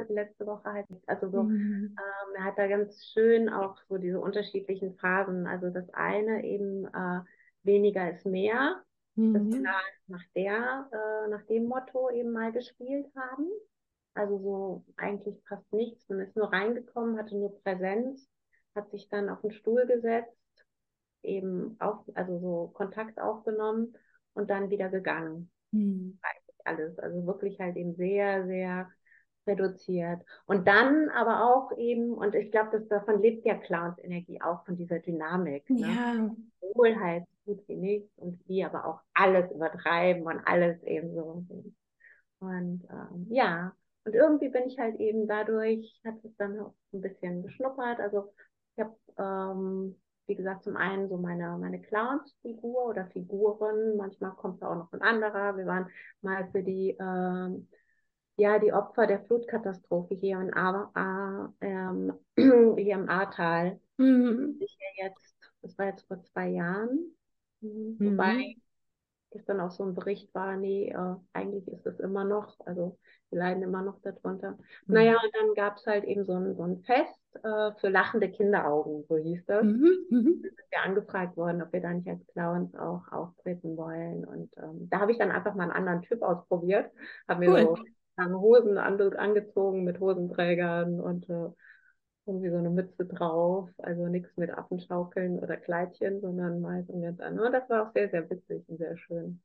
[0.09, 0.85] letzte Woche halt.
[1.07, 1.95] Also so, mhm.
[1.97, 5.47] ähm, er hat da ganz schön auch so diese unterschiedlichen Phasen.
[5.47, 7.21] Also das eine eben äh,
[7.63, 8.83] weniger ist mehr.
[9.15, 9.33] Mhm.
[9.33, 9.71] Das wir
[10.07, 13.49] nach der, äh, nach dem Motto eben mal gespielt haben.
[14.13, 16.07] Also so eigentlich fast nichts.
[16.07, 18.29] Man ist nur reingekommen, hatte nur Präsenz,
[18.75, 20.37] hat sich dann auf den Stuhl gesetzt,
[21.23, 23.97] eben auf, also so Kontakt aufgenommen
[24.33, 25.51] und dann wieder gegangen.
[25.71, 26.19] Mhm
[26.65, 26.97] alles.
[26.99, 28.89] Also wirklich halt eben sehr, sehr
[29.47, 30.21] reduziert.
[30.45, 34.65] Und dann aber auch eben, und ich glaube, dass davon lebt ja Clowns Energie auch,
[34.65, 35.69] von dieser Dynamik.
[35.69, 35.87] Ne?
[35.87, 36.35] Ja.
[36.73, 41.45] Wohl halt gut wie nichts und die aber auch alles übertreiben und alles eben so.
[42.39, 43.73] Und ähm, ja,
[44.03, 47.99] und irgendwie bin ich halt eben dadurch, hat es dann auch ein bisschen geschnuppert.
[47.99, 48.33] Also
[48.75, 49.95] ich habe ähm,
[50.27, 53.97] wie gesagt, zum einen so meine, meine Clowns-Figur oder Figuren.
[53.97, 55.57] Manchmal kommt da auch noch ein anderer.
[55.57, 55.89] Wir waren
[56.21, 57.67] mal für die, ähm,
[58.37, 63.79] ja, die Opfer der Flutkatastrophe hier, in A, ähm, hier im Ahrtal.
[63.97, 64.57] Mhm.
[64.59, 67.15] Ich jetzt, das war jetzt vor zwei Jahren.
[67.61, 67.97] Mhm.
[67.99, 68.55] Wobei
[69.43, 72.97] dann auch so ein Bericht war, nee, äh, eigentlich ist es immer noch, also
[73.29, 74.51] wir leiden immer noch darunter.
[74.51, 74.93] Mhm.
[74.93, 78.29] Naja, und dann gab es halt eben so ein, so ein Fest äh, für lachende
[78.29, 79.63] Kinderaugen, so hieß das.
[79.63, 80.05] Mhm.
[80.09, 80.41] Mhm.
[80.41, 84.23] Da sind wir angefragt worden, ob wir da nicht als Clowns auch auftreten wollen.
[84.23, 86.89] Und ähm, da habe ich dann einfach mal einen anderen Typ ausprobiert,
[87.27, 87.61] habe mir cool.
[87.61, 87.77] so
[88.17, 91.49] lange Hosen angezogen mit Hosenträgern und äh,
[92.27, 97.19] irgendwie so eine Mütze drauf, also nichts mit Affenschaukeln oder Kleidchen, sondern mal so ganz
[97.19, 97.45] anders.
[97.45, 99.41] Und das war auch sehr, sehr witzig und sehr schön.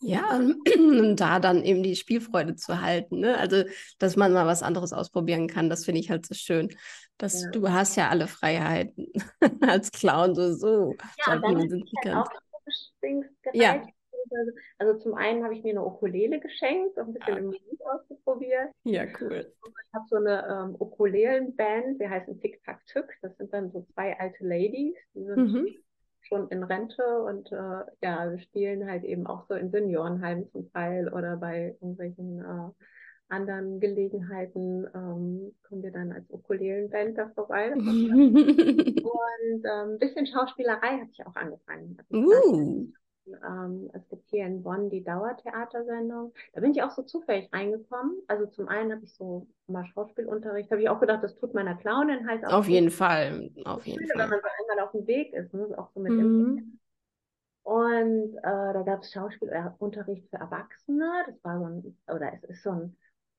[0.00, 3.38] Ja, und da dann eben die Spielfreude zu halten, ne?
[3.38, 3.64] Also,
[3.98, 6.74] dass man mal was anderes ausprobieren kann, das finde ich halt so schön.
[7.16, 7.50] Dass ja.
[7.50, 9.12] du hast ja alle Freiheiten
[9.66, 10.52] als Clown so.
[10.52, 10.94] so.
[11.26, 12.30] Ja, dann sind halt auch
[13.52, 13.82] ja.
[14.30, 17.38] Also, also zum einen habe ich mir eine Ukulele geschenkt, auch ein bisschen ah.
[17.38, 18.70] im Musik ausprobiert.
[18.84, 19.52] Ja, cool.
[19.66, 23.08] Ich habe so eine ähm, Ukulelenband, die heißen Tick Tack Tück.
[23.22, 25.68] Das sind dann so zwei alte Ladies, die sind mhm.
[26.22, 30.70] schon in Rente und äh, ja, wir spielen halt eben auch so in Seniorenheimen zum
[30.72, 32.84] Teil oder bei irgendwelchen äh,
[33.28, 37.72] anderen Gelegenheiten ähm, kommen wir dann als Ukulelenband da vorbei.
[37.74, 39.02] und
[39.64, 41.96] ähm, ein bisschen Schauspielerei habe ich auch angefangen.
[41.98, 42.86] Also uh.
[43.26, 46.32] Ähm, es gibt hier in Bonn die Dauertheatersendung.
[46.52, 48.16] Da bin ich auch so zufällig reingekommen.
[48.28, 51.76] Also zum einen habe ich so mal Schauspielunterricht, habe ich auch gedacht, das tut meiner
[51.76, 52.52] Clownin halt auch.
[52.52, 54.18] Auf jeden Fall, auf jeden Fall.
[54.18, 55.68] Wenn man so einmal auf dem Weg ist, ne?
[55.76, 56.78] auch so mit mhm.
[57.62, 61.24] Und äh, da gab es Schauspielunterricht für Erwachsene.
[61.26, 62.96] Das war so ein, oder es ist so ein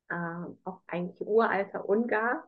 [0.10, 2.44] äh, auch eigentlich uralter Ungar.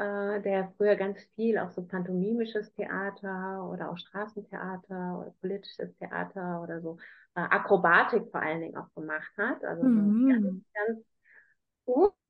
[0.00, 6.62] Äh, der früher ganz viel auch so pantomimisches Theater oder auch Straßentheater oder politisches Theater
[6.62, 6.96] oder so
[7.34, 9.62] äh, Akrobatik vor allen Dingen auch gemacht hat.
[9.62, 10.22] Also mhm.
[10.22, 11.06] so ganz, ganz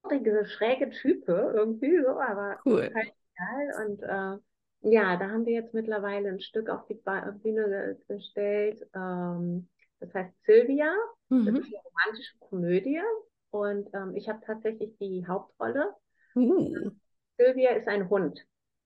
[0.02, 2.88] urige, schräge Type irgendwie so, aber cool.
[2.88, 3.04] total
[3.36, 3.86] geil.
[3.86, 8.84] Und äh, ja, da haben wir jetzt mittlerweile ein Stück auf die ba Bühne gestellt.
[8.96, 9.68] Ähm,
[10.00, 10.92] das heißt Sylvia.
[11.28, 11.46] Mhm.
[11.46, 13.00] Das ist eine romantische Komödie.
[13.50, 15.94] Und ähm, ich habe tatsächlich die Hauptrolle.
[16.34, 16.90] Uh.
[17.40, 18.44] Sylvia ist ein Hund.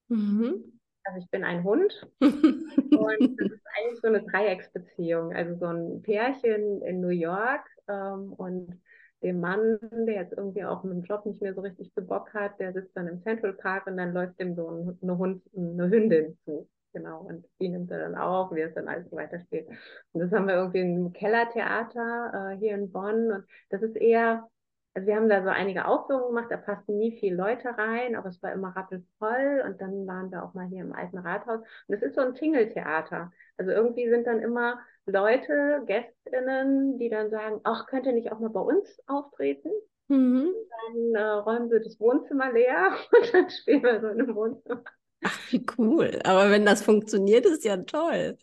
[0.08, 0.78] Mhm.
[1.04, 2.06] Also ich bin ein Hund.
[2.20, 5.34] und das ist eigentlich so eine Dreiecksbeziehung.
[5.34, 8.80] Also so ein Pärchen in New York ähm, und
[9.22, 12.32] dem Mann, der jetzt irgendwie auch mit dem Job nicht mehr so richtig zu Bock
[12.34, 15.42] hat, der sitzt dann im Central Park und dann läuft dem so ein, eine, Hund,
[15.56, 16.68] eine Hündin zu.
[16.92, 19.66] Genau, und die nimmt er dann auch, wie es dann alles so weitersteht.
[20.12, 23.32] Und das haben wir irgendwie im Kellertheater äh, hier in Bonn.
[23.32, 24.48] Und das ist eher,
[24.94, 28.28] also wir haben da so einige Aufführungen gemacht, da passten nie viele Leute rein, aber
[28.28, 29.64] es war immer rappelvoll.
[29.66, 31.60] Und dann waren wir auch mal hier im alten Rathaus.
[31.88, 33.32] Und es ist so ein Tingeltheater.
[33.56, 38.38] Also irgendwie sind dann immer Leute, GästInnen, die dann sagen, ach, könnt ihr nicht auch
[38.38, 39.70] mal bei uns auftreten?
[40.06, 40.54] Mhm.
[40.70, 44.84] Dann äh, räumen wir das Wohnzimmer leer und dann spielen wir so in einem Wohnzimmer.
[45.24, 46.20] Ach, wie cool.
[46.22, 48.38] Aber wenn das funktioniert, ist ja toll.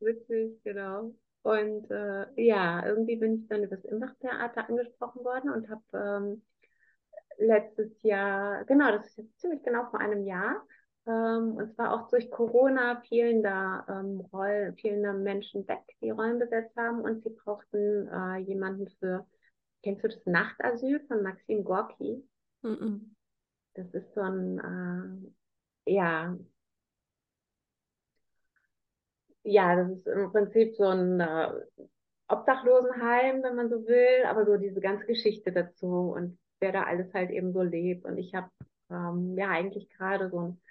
[0.00, 1.14] Witzig, genau.
[1.42, 6.42] Und äh, ja, irgendwie bin ich dann über das Imbach-Theater angesprochen worden und habe ähm,
[7.38, 10.64] letztes Jahr, genau, das ist jetzt ziemlich genau vor einem Jahr,
[11.06, 16.10] ähm, und zwar auch durch Corona fielen da, ähm, Roll, fielen da Menschen weg, die
[16.10, 19.26] Rollen besetzt haben und sie brauchten äh, jemanden für,
[19.82, 22.24] kennst du das Nachtasyl von Maxim Gorki?
[22.62, 23.00] Mm -mm.
[23.74, 25.32] Das ist so ein,
[25.86, 26.36] äh, ja,
[29.44, 31.48] ja, das ist im Prinzip so ein äh,
[32.28, 37.12] Obdachlosenheim, wenn man so will, aber so diese ganze Geschichte dazu und wer da alles
[37.12, 38.04] halt eben so lebt.
[38.04, 38.50] Und ich habe
[38.90, 40.62] ähm, ja eigentlich gerade so ein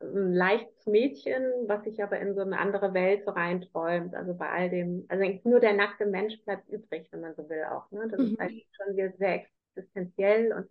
[0.00, 4.14] ein leichtes Mädchen, was sich aber in so eine andere Welt so reinträumt.
[4.14, 7.64] Also bei all dem, also nur der nackte Mensch bleibt übrig, wenn man so will
[7.64, 7.90] auch.
[7.90, 8.08] Ne?
[8.08, 8.26] Das mhm.
[8.26, 9.44] ist eigentlich schon sehr, sehr
[9.78, 10.68] existenziell und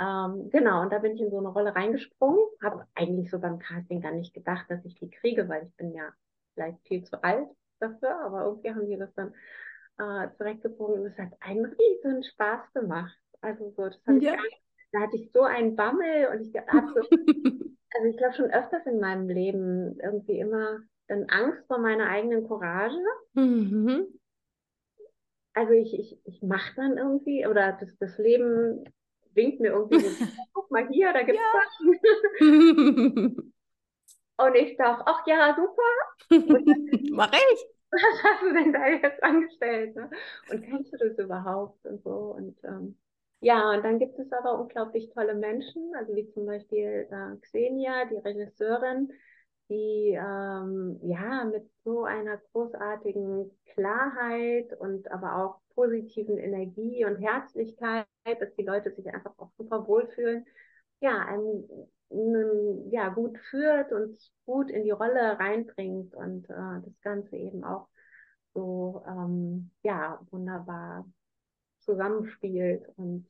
[0.00, 3.58] ähm, genau, und da bin ich in so eine Rolle reingesprungen, habe eigentlich so beim
[3.58, 6.08] Casting gar nicht gedacht, dass ich die kriege, weil ich bin ja
[6.54, 7.48] vielleicht viel zu alt
[7.80, 9.34] dafür, aber irgendwie haben die das dann
[9.98, 13.16] äh, zurechtgezogen und es hat einen riesen Spaß gemacht.
[13.40, 14.32] Also so, das habe ich ja.
[14.32, 17.00] nicht, da hatte ich so einen Bammel und ich habe so
[17.94, 22.46] also ich glaube schon öfters in meinem Leben irgendwie immer dann Angst vor meiner eigenen
[22.46, 22.96] Courage.
[23.34, 24.06] Mhm.
[25.58, 28.84] Also ich, ich, ich mache dann irgendwie, oder das, das Leben
[29.34, 30.08] winkt mir irgendwie so,
[30.54, 31.42] guck mal hier, da gibt es
[32.40, 32.46] ja.
[34.46, 35.82] Und ich dachte, ach ja, super.
[37.10, 37.66] Mach ich.
[37.90, 39.96] Was hast du denn da jetzt angestellt?
[39.96, 40.08] Ne?
[40.48, 42.36] Und kennst du das überhaupt und so?
[42.36, 42.96] Und ähm,
[43.40, 48.04] ja, und dann gibt es aber unglaublich tolle Menschen, also wie zum Beispiel äh, Xenia,
[48.04, 49.10] die Regisseurin,
[49.68, 58.06] die ähm, ja mit so einer großartigen Klarheit und aber auch positiven Energie und Herzlichkeit,
[58.24, 60.44] dass die Leute sich einfach auch super wohlfühlen,
[61.00, 61.64] ja, einem,
[62.10, 67.62] einem, ja, gut führt und gut in die Rolle reinbringt und äh, das Ganze eben
[67.64, 67.88] auch
[68.54, 71.06] so ähm, ja wunderbar
[71.80, 73.26] zusammenspielt und,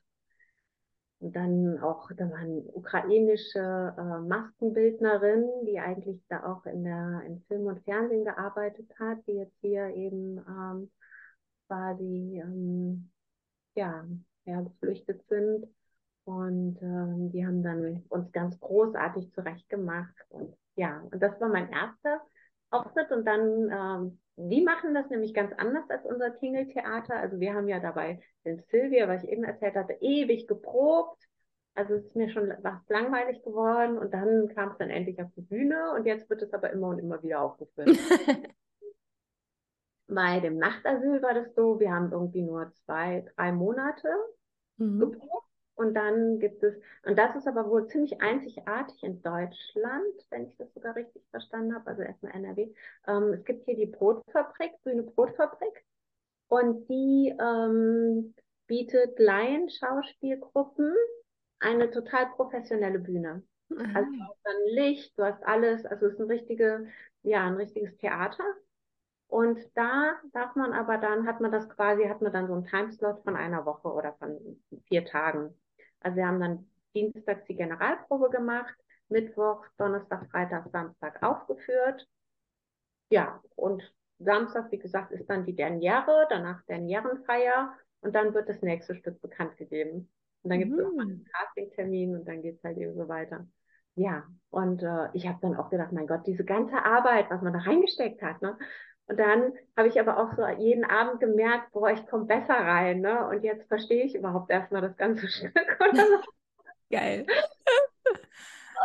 [1.20, 7.22] und dann auch, da war eine ukrainische äh, Maskenbildnerin, die eigentlich da auch in der
[7.26, 10.90] in Film und Fernsehen gearbeitet hat, die jetzt hier eben ähm,
[11.66, 13.10] quasi ähm,
[13.74, 14.04] ja,
[14.44, 15.66] ja geflüchtet sind.
[16.24, 20.14] Und ähm, die haben dann uns ganz großartig zurechtgemacht.
[20.28, 22.20] Und ja, und das war mein erster
[22.70, 23.10] Auftritt.
[23.10, 27.16] Und dann ähm, die machen das nämlich ganz anders als unser Tingeltheater.
[27.16, 31.20] Also wir haben ja dabei den Silvia, was ich eben erzählt hatte, ewig geprobt.
[31.74, 35.30] Also es ist mir schon was langweilig geworden und dann kam es dann endlich auf
[35.36, 37.88] die Bühne und jetzt wird es aber immer und immer wieder aufgeführt.
[40.06, 44.08] Bei dem Nachtasyl war das so, wir haben irgendwie nur zwei, drei Monate
[44.76, 45.00] mhm.
[45.00, 45.47] geprobt
[45.78, 50.56] und dann gibt es, und das ist aber wohl ziemlich einzigartig in Deutschland, wenn ich
[50.56, 52.74] das sogar richtig verstanden habe, also erstmal NRW.
[53.06, 55.84] Ähm, es gibt hier die Brotfabrik, Bühne Brotfabrik.
[56.48, 58.34] Und die ähm,
[58.66, 60.92] bietet Laien-Schauspielgruppen
[61.60, 63.44] eine total professionelle Bühne.
[63.68, 63.94] Mhm.
[63.94, 66.88] Also du hast dann Licht, du hast alles, also es ist ein richtige,
[67.22, 68.42] ja, ein richtiges Theater.
[69.28, 72.64] Und da darf man aber dann, hat man das quasi, hat man dann so einen
[72.64, 75.54] Timeslot von einer Woche oder von vier Tagen.
[76.00, 78.74] Also wir haben dann dienstags die Generalprobe gemacht,
[79.08, 82.06] Mittwoch, Donnerstag, Freitag, Samstag aufgeführt.
[83.10, 83.82] Ja, und
[84.18, 89.20] Samstag, wie gesagt, ist dann die Derniere, danach Dernierenfeier und dann wird das nächste Stück
[89.22, 90.10] bekannt gegeben.
[90.42, 91.00] Und dann gibt es mhm.
[91.00, 93.46] einen Casting-Termin und dann geht es halt eben so weiter.
[93.94, 97.52] Ja, und äh, ich habe dann auch gedacht, mein Gott, diese ganze Arbeit, was man
[97.52, 98.56] da reingesteckt hat, ne?
[99.08, 103.00] Und dann habe ich aber auch so jeden Abend gemerkt, boah, ich komme besser rein,
[103.00, 103.26] ne?
[103.26, 105.54] Und jetzt verstehe ich überhaupt erstmal das ganze Stück.
[106.90, 107.26] Geil.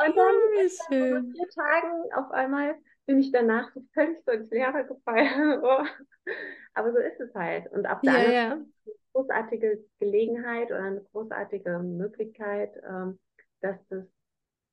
[0.05, 4.49] Und dann, oh, dann vier Tagen auf einmal bin ich danach so völlig so ins
[4.49, 5.61] Leere gefallen.
[6.73, 7.71] Aber so ist es halt.
[7.71, 8.51] Und auf der ja, ja.
[8.53, 8.65] eine
[9.13, 13.19] großartige Gelegenheit oder eine großartige Möglichkeit, ähm,
[13.61, 14.05] dass das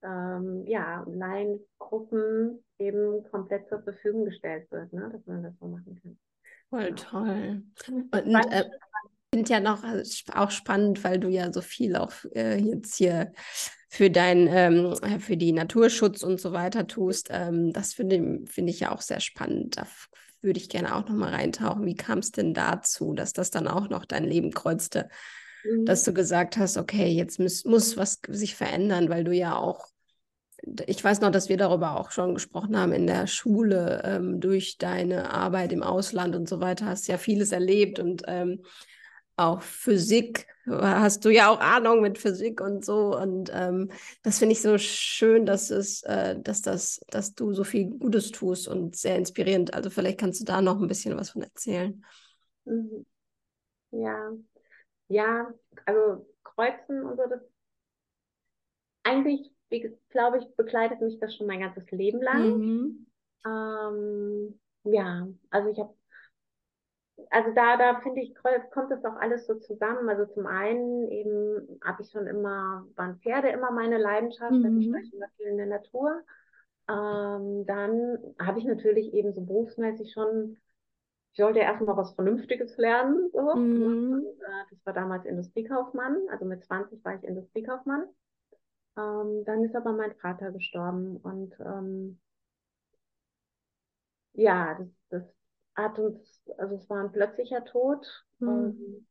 [0.03, 5.11] ähm, ja, Laiengruppen eben komplett zur Verfügung gestellt wird, ne?
[5.13, 6.19] dass man das so machen kann.
[6.71, 7.01] Voll genau.
[7.03, 7.63] toll.
[7.89, 8.65] Und äh,
[9.35, 10.03] finde ja noch äh,
[10.35, 13.33] auch spannend, weil du ja so viel auch äh, jetzt hier
[13.89, 17.29] für dein, ähm, äh, für die Naturschutz und so weiter tust.
[17.31, 19.77] Ähm, das finde find ich ja auch sehr spannend.
[19.77, 19.87] Da
[20.43, 21.85] würde ich gerne auch noch mal reintauchen.
[21.87, 25.09] Wie kam es denn dazu, dass das dann auch noch dein Leben kreuzte?
[25.65, 25.85] Mhm.
[25.87, 29.87] Dass du gesagt hast, okay, jetzt muss, muss was sich verändern, weil du ja auch
[30.87, 34.77] ich weiß noch, dass wir darüber auch schon gesprochen haben in der Schule, ähm, durch
[34.79, 38.63] deine Arbeit im Ausland und so weiter, hast ja vieles erlebt und ähm,
[39.37, 43.17] auch Physik, hast du ja auch Ahnung mit Physik und so.
[43.17, 43.91] Und ähm,
[44.23, 48.31] das finde ich so schön, dass es, äh, dass das, dass du so viel Gutes
[48.33, 49.73] tust und sehr inspirierend.
[49.73, 52.05] Also vielleicht kannst du da noch ein bisschen was von erzählen.
[52.67, 53.07] Mhm.
[53.93, 54.31] Ja,
[55.11, 55.53] ja,
[55.85, 57.43] also Kreuzen und so, das
[59.03, 59.51] eigentlich,
[60.11, 62.59] glaube ich, begleitet mich das schon mein ganzes Leben lang.
[62.59, 63.07] Mhm.
[63.45, 65.95] Ähm, ja, also ich habe
[67.29, 70.09] also da, da finde ich, kommt das auch alles so zusammen.
[70.09, 74.65] Also zum einen eben habe ich schon immer, waren Pferde immer meine Leidenschaft, mhm.
[74.65, 76.23] also ich war immer viel in der Natur.
[76.89, 80.57] Ähm, dann habe ich natürlich eben so berufsmäßig schon,
[81.33, 83.31] ich wollte erstmal was Vernünftiges lernen.
[83.33, 83.55] So.
[83.55, 84.25] Mhm.
[84.41, 88.05] Äh, das war damals Industriekaufmann, also mit 20 war ich Industriekaufmann.
[88.97, 92.21] Ähm, dann ist aber mein Vater gestorben und ähm,
[94.33, 95.23] ja, das, das
[95.75, 98.07] hat uns, also es war ein plötzlicher Tod.
[98.39, 99.07] Mhm.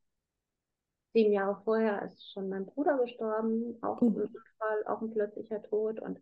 [1.13, 4.09] Sieben Jahre vorher ist schon mein Bruder gestorben, auch mhm.
[4.09, 5.99] ein Unfall, auch ein plötzlicher Tod.
[5.99, 6.21] Und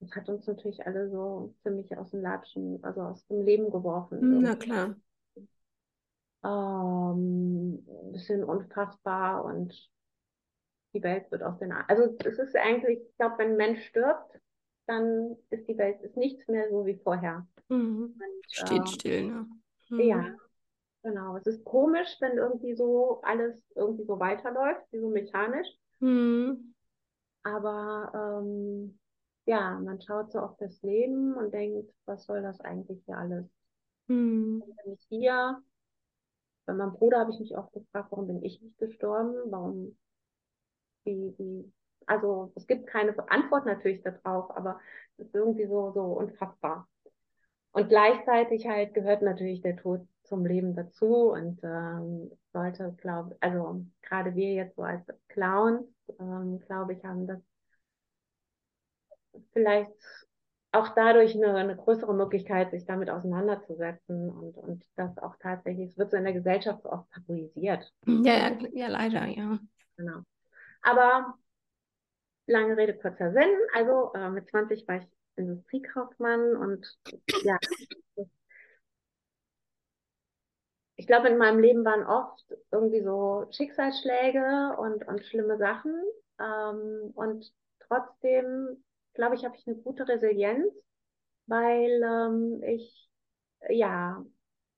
[0.00, 4.40] das hat uns natürlich alle so ziemlich aus dem Latschen, also aus dem Leben geworfen.
[4.42, 4.96] Na klar.
[6.42, 9.90] Ähm, ein bisschen unfassbar und
[10.94, 14.40] die Welt wird aus den Also es ist eigentlich, ich glaube, wenn ein Mensch stirbt,
[14.86, 17.46] dann ist die Welt ist nichts mehr so wie vorher.
[17.68, 18.14] Mhm.
[18.14, 19.46] Und, Steht äh, still, ne?
[19.90, 20.00] Mhm.
[20.00, 20.24] Ja,
[21.02, 21.36] genau.
[21.36, 25.68] Es ist komisch, wenn irgendwie so alles irgendwie so weiterläuft, wie so mechanisch.
[26.00, 26.74] Mhm.
[27.42, 28.98] Aber ähm,
[29.46, 33.46] ja, man schaut so auf das Leben und denkt, was soll das eigentlich hier alles?
[34.08, 34.60] Mhm.
[34.84, 35.62] Bin ich hier?
[36.66, 39.34] Bei meinem Bruder habe ich mich auch gefragt, warum bin ich nicht gestorben?
[39.50, 39.96] Warum,
[41.04, 41.72] wie, wie,
[42.06, 44.80] also es gibt keine Antwort natürlich darauf, aber
[45.16, 46.88] es ist irgendwie so, so unfassbar.
[47.72, 53.84] Und gleichzeitig halt gehört natürlich der Tod zum Leben dazu und ähm, sollte, glaube also
[54.02, 55.86] gerade wir jetzt so als Clowns,
[56.18, 57.40] ähm, glaube ich, haben das
[59.52, 59.90] vielleicht
[60.72, 65.98] auch dadurch eine, eine, größere Möglichkeit, sich damit auseinanderzusetzen und, und das auch tatsächlich, es
[65.98, 67.92] wird so in der Gesellschaft so oft tabuisiert.
[68.06, 69.58] Ja, ja, ja, leider, ja.
[69.96, 70.20] Genau.
[70.82, 71.34] Aber
[72.46, 73.50] lange Rede, kurzer Sinn.
[73.74, 75.06] Also äh, mit 20 war ich
[75.36, 76.98] Industriekaufmann und
[77.42, 77.58] ja,
[81.00, 85.94] ich glaube, in meinem Leben waren oft irgendwie so Schicksalsschläge und, und schlimme Sachen.
[86.38, 87.50] Ähm, und
[87.88, 88.84] trotzdem,
[89.20, 90.72] glaube ich, habe ich eine gute Resilienz,
[91.46, 93.10] weil ähm, ich
[93.68, 94.24] ja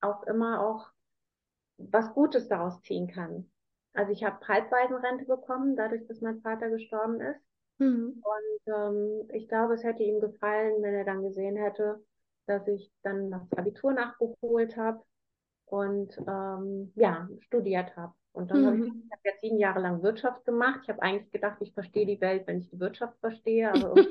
[0.01, 0.91] auch immer auch
[1.79, 3.49] was Gutes daraus ziehen kann.
[3.95, 7.41] Also ich habe Halbwaisenrente bekommen, dadurch, dass mein Vater gestorben ist.
[7.79, 8.21] Mhm.
[8.21, 12.05] Und ähm, ich glaube, es hätte ihm gefallen, wenn er dann gesehen hätte,
[12.47, 15.05] dass ich dann das Abitur nachgeholt habe
[15.73, 18.13] und ähm, ja, studiert habe.
[18.33, 18.67] Und dann mhm.
[18.67, 20.81] habe ich, ich hab jetzt sieben Jahre lang Wirtschaft gemacht.
[20.83, 23.95] Ich habe eigentlich gedacht, ich verstehe die Welt, wenn ich die Wirtschaft verstehe, aber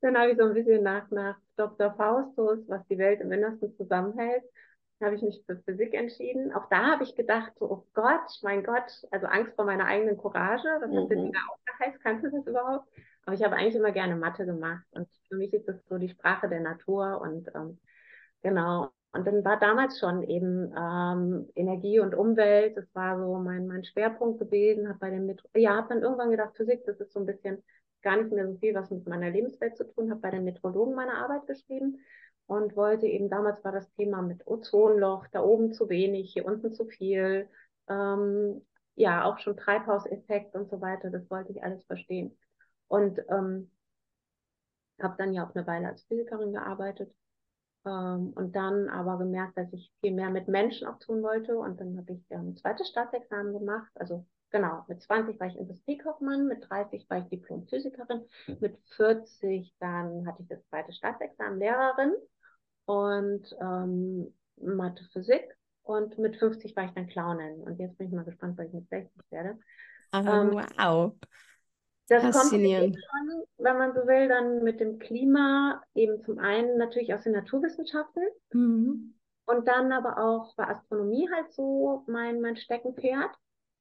[0.00, 1.92] dann habe ich so ein bisschen nach, nach Dr.
[1.94, 4.44] Faustus, was die Welt im Innersten zusammenhält,
[5.02, 6.52] habe ich mich für Physik entschieden.
[6.52, 10.16] Auch da habe ich gedacht, so, oh Gott, mein Gott, also Angst vor meiner eigenen
[10.16, 10.68] Courage.
[10.80, 10.96] Das mhm.
[10.96, 12.00] hat Bettina auch geheißt.
[12.04, 12.88] Kannst du das überhaupt?
[13.24, 14.86] Aber ich habe eigentlich immer gerne Mathe gemacht.
[14.92, 17.20] Und für mich ist das so die Sprache der Natur.
[17.20, 17.78] Und ähm,
[18.46, 18.90] genau.
[19.12, 22.76] Und dann war damals schon eben ähm, Energie und Umwelt.
[22.76, 24.88] Das war so mein, mein Schwerpunkt gewesen.
[24.88, 27.62] Hab bei den Metro ja, habe dann irgendwann gedacht, Physik, das ist so ein bisschen
[28.02, 30.10] gar nicht mehr so viel, was mit meiner Lebenswelt zu tun.
[30.10, 31.98] Habe bei den Metrologen meine Arbeit geschrieben
[32.46, 36.72] und wollte eben, damals war das Thema mit Ozonloch, da oben zu wenig, hier unten
[36.72, 37.48] zu viel.
[37.88, 38.62] ähm,
[38.94, 41.10] ja auch schon Treibhauseffekt und so weiter.
[41.10, 42.36] Das wollte ich alles verstehen.
[42.88, 43.70] Und ähm,
[45.02, 47.12] habe dann ja auch eine Weile als Physikerin gearbeitet
[47.86, 51.56] ähm, und dann aber gemerkt, dass ich viel mehr mit Menschen auch tun wollte.
[51.56, 53.90] Und dann habe ich ähm, ein zweites Staatsexamen gemacht.
[53.94, 58.24] Also genau, mit 20 war ich Industriekaufmann, mit 30 war ich Diplom-Physikerin,
[58.60, 62.14] mit 40 dann hatte ich das zweite Staatsexamen Lehrerin
[62.86, 65.56] und ähm, Mathe, Physik.
[65.82, 67.60] Und mit 50 war ich dann Clownin.
[67.60, 69.56] Und jetzt bin ich mal gespannt, was ich mit 60 werde.
[70.12, 71.12] Oh, ähm, wow.
[72.08, 77.12] Das kommt schon, wenn man so will, dann mit dem Klima eben zum einen natürlich
[77.12, 79.14] aus den Naturwissenschaften mhm.
[79.46, 83.30] und dann aber auch bei Astronomie halt so mein, mein Steckenpferd.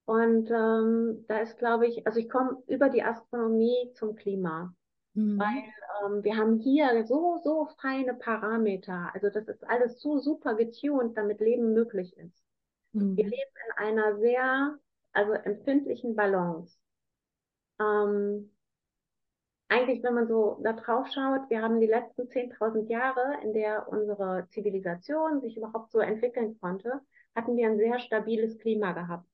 [0.06, 4.74] Und ähm, da ist, glaube ich, also ich komme über die Astronomie zum Klima.
[5.14, 5.40] Mhm.
[5.40, 5.64] Weil
[6.06, 9.12] ähm, wir haben hier so, so feine Parameter.
[9.14, 12.44] Also das ist alles so super getuned, damit Leben möglich ist.
[12.94, 13.18] Mhm.
[13.18, 14.78] Wir leben in einer sehr,
[15.14, 16.78] also empfindlichen Balance
[17.80, 18.52] ähm,
[19.68, 23.88] eigentlich, wenn man so da drauf schaut, wir haben die letzten 10.000 Jahre, in der
[23.88, 27.02] unsere Zivilisation sich überhaupt so entwickeln konnte,
[27.36, 29.30] hatten wir ein sehr stabiles Klima gehabt.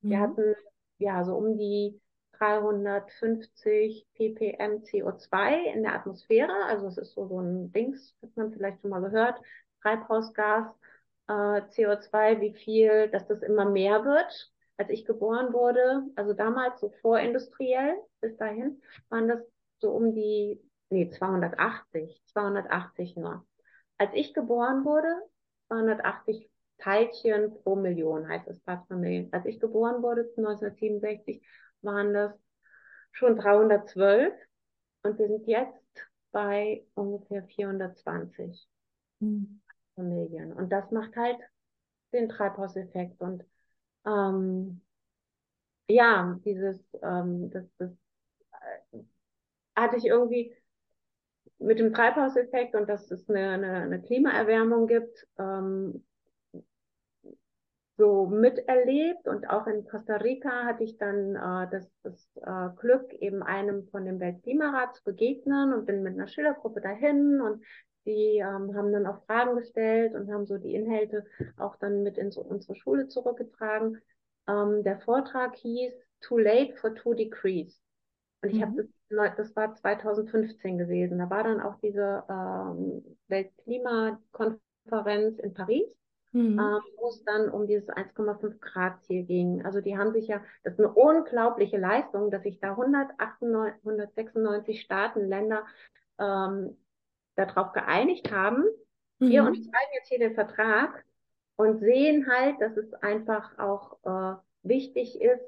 [0.00, 0.10] Mhm.
[0.10, 0.54] Wir hatten
[0.98, 2.00] ja so um die
[2.32, 6.52] 350 ppm CO2 in der Atmosphäre.
[6.66, 9.40] Also es ist so, so ein Dings, hat man vielleicht schon mal gehört,
[9.82, 10.66] Treibhausgas,
[11.28, 16.80] äh, CO2, wie viel, dass das immer mehr wird als ich geboren wurde, also damals
[16.80, 19.40] so vorindustriell, bis dahin, waren das
[19.78, 20.60] so um die,
[20.90, 23.46] nee, 280, 280 nur.
[23.98, 25.08] Als ich geboren wurde,
[25.68, 29.28] 280 Teilchen pro Million, heißt es Parts per Million.
[29.32, 31.42] Als ich geboren wurde, 1967,
[31.80, 32.32] waren das
[33.12, 34.34] schon 312
[35.02, 35.80] und wir sind jetzt
[36.32, 38.68] bei ungefähr 420
[39.20, 39.62] mhm.
[39.94, 40.52] Familien.
[40.52, 41.38] Und das macht halt
[42.12, 43.44] den Treibhauseffekt und
[44.06, 44.80] ähm,
[45.88, 47.90] ja, dieses, ähm, das, das
[48.92, 48.98] äh,
[49.74, 50.54] hatte ich irgendwie
[51.58, 56.04] mit dem Treibhauseffekt und dass es eine, eine, eine Klimaerwärmung gibt, ähm,
[57.96, 59.26] so miterlebt.
[59.26, 63.88] Und auch in Costa Rica hatte ich dann äh, das, das äh, Glück, eben einem
[63.88, 67.64] von dem Weltklimarat zu begegnen und bin mit einer Schülergruppe dahin und
[68.06, 71.26] die ähm, haben dann auch Fragen gestellt und haben so die Inhalte
[71.58, 74.00] auch dann mit in so unsere Schule zurückgetragen.
[74.48, 77.82] Ähm, der Vortrag hieß Too Late for Two Degrees.
[78.42, 78.62] Und ich mhm.
[78.62, 81.18] habe das, das war 2015 gewesen.
[81.18, 85.86] Da war dann auch diese ähm, Weltklimakonferenz in Paris.
[86.32, 86.58] Mhm.
[86.58, 89.64] Ähm, wo es dann um dieses 1,5 Grad Ziel ging.
[89.64, 94.82] Also die haben sich ja, das ist eine unglaubliche Leistung, dass sich da 198, 196
[94.82, 95.64] Staaten, Länder
[96.18, 96.76] ähm,
[97.36, 98.64] darauf geeinigt haben.
[99.18, 99.28] Mhm.
[99.28, 101.04] Wir unterschreiben jetzt hier den Vertrag
[101.56, 105.44] und sehen halt, dass es einfach auch äh, wichtig ist,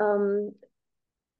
[0.00, 0.58] ähm,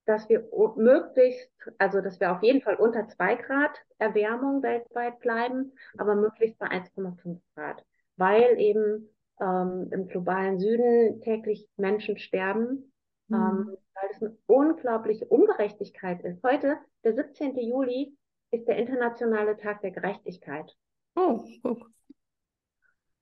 [0.07, 5.73] dass wir möglichst, also dass wir auf jeden Fall unter zwei Grad Erwärmung weltweit bleiben,
[5.99, 7.85] aber möglichst bei 1,5 Grad,
[8.17, 9.09] weil eben
[9.41, 12.93] ähm, im globalen Süden täglich Menschen sterben,
[13.29, 13.37] mhm.
[13.37, 16.43] ähm, weil es eine unglaubliche Ungerechtigkeit ist.
[16.43, 17.57] Heute, der 17.
[17.57, 18.17] Juli,
[18.51, 20.77] ist der internationale Tag der Gerechtigkeit.
[21.15, 21.77] Oh, oh.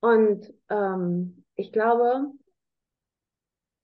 [0.01, 2.33] Und ähm, ich glaube,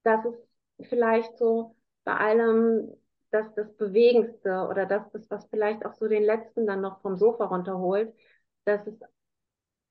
[0.03, 2.93] das ist vielleicht so bei allem
[3.31, 7.17] das, das Bewegendste oder das, das, was vielleicht auch so den Letzten dann noch vom
[7.17, 8.13] Sofa runterholt,
[8.65, 9.01] dass es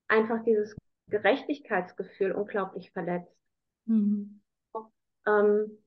[0.07, 0.75] einfach dieses
[1.07, 3.35] Gerechtigkeitsgefühl unglaublich verletzt.
[3.85, 4.41] Mhm.
[5.25, 5.83] Ähm,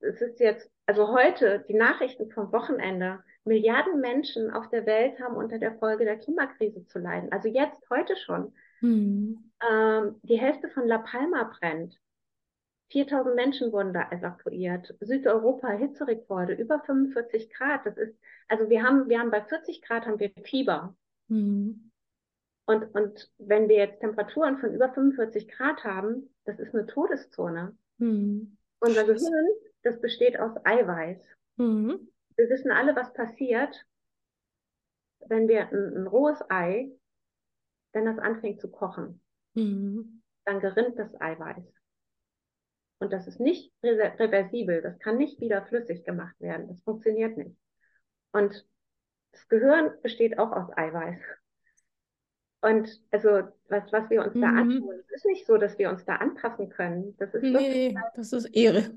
[0.00, 5.36] es ist jetzt, also heute, die Nachrichten vom Wochenende, Milliarden Menschen auf der Welt haben
[5.36, 7.30] unter der Folge der Klimakrise zu leiden.
[7.30, 8.54] Also jetzt, heute schon.
[8.80, 9.50] Mhm.
[9.70, 11.98] Ähm, die Hälfte von La Palma brennt.
[12.90, 14.94] 4000 Menschen wurden da evakuiert.
[15.00, 17.84] Südeuropa Hitzerekorde, über 45 Grad.
[17.84, 18.18] Das ist,
[18.48, 20.96] also wir haben, wir haben bei 40 Grad haben wir Fieber.
[21.28, 21.90] Mhm.
[22.66, 27.76] Und, und wenn wir jetzt Temperaturen von über 45 Grad haben, das ist eine Todeszone.
[27.98, 28.56] Mhm.
[28.80, 29.48] Unser Gehirn,
[29.82, 31.18] das besteht aus Eiweiß.
[31.56, 33.86] Mhm wir wissen alle, was passiert,
[35.28, 36.90] wenn wir ein, ein rohes Ei,
[37.92, 39.20] wenn das anfängt zu kochen,
[39.54, 40.22] mhm.
[40.44, 41.64] dann gerinnt das Eiweiß.
[42.98, 47.56] Und das ist nicht reversibel, das kann nicht wieder flüssig gemacht werden, das funktioniert nicht.
[48.32, 48.66] Und
[49.32, 51.20] das Gehirn besteht auch aus Eiweiß.
[52.62, 54.40] Und also was, was wir uns mhm.
[54.40, 57.14] da anschauen, es ist nicht so, dass wir uns da anpassen können.
[57.18, 58.94] Das ist nee, das ist Ehre.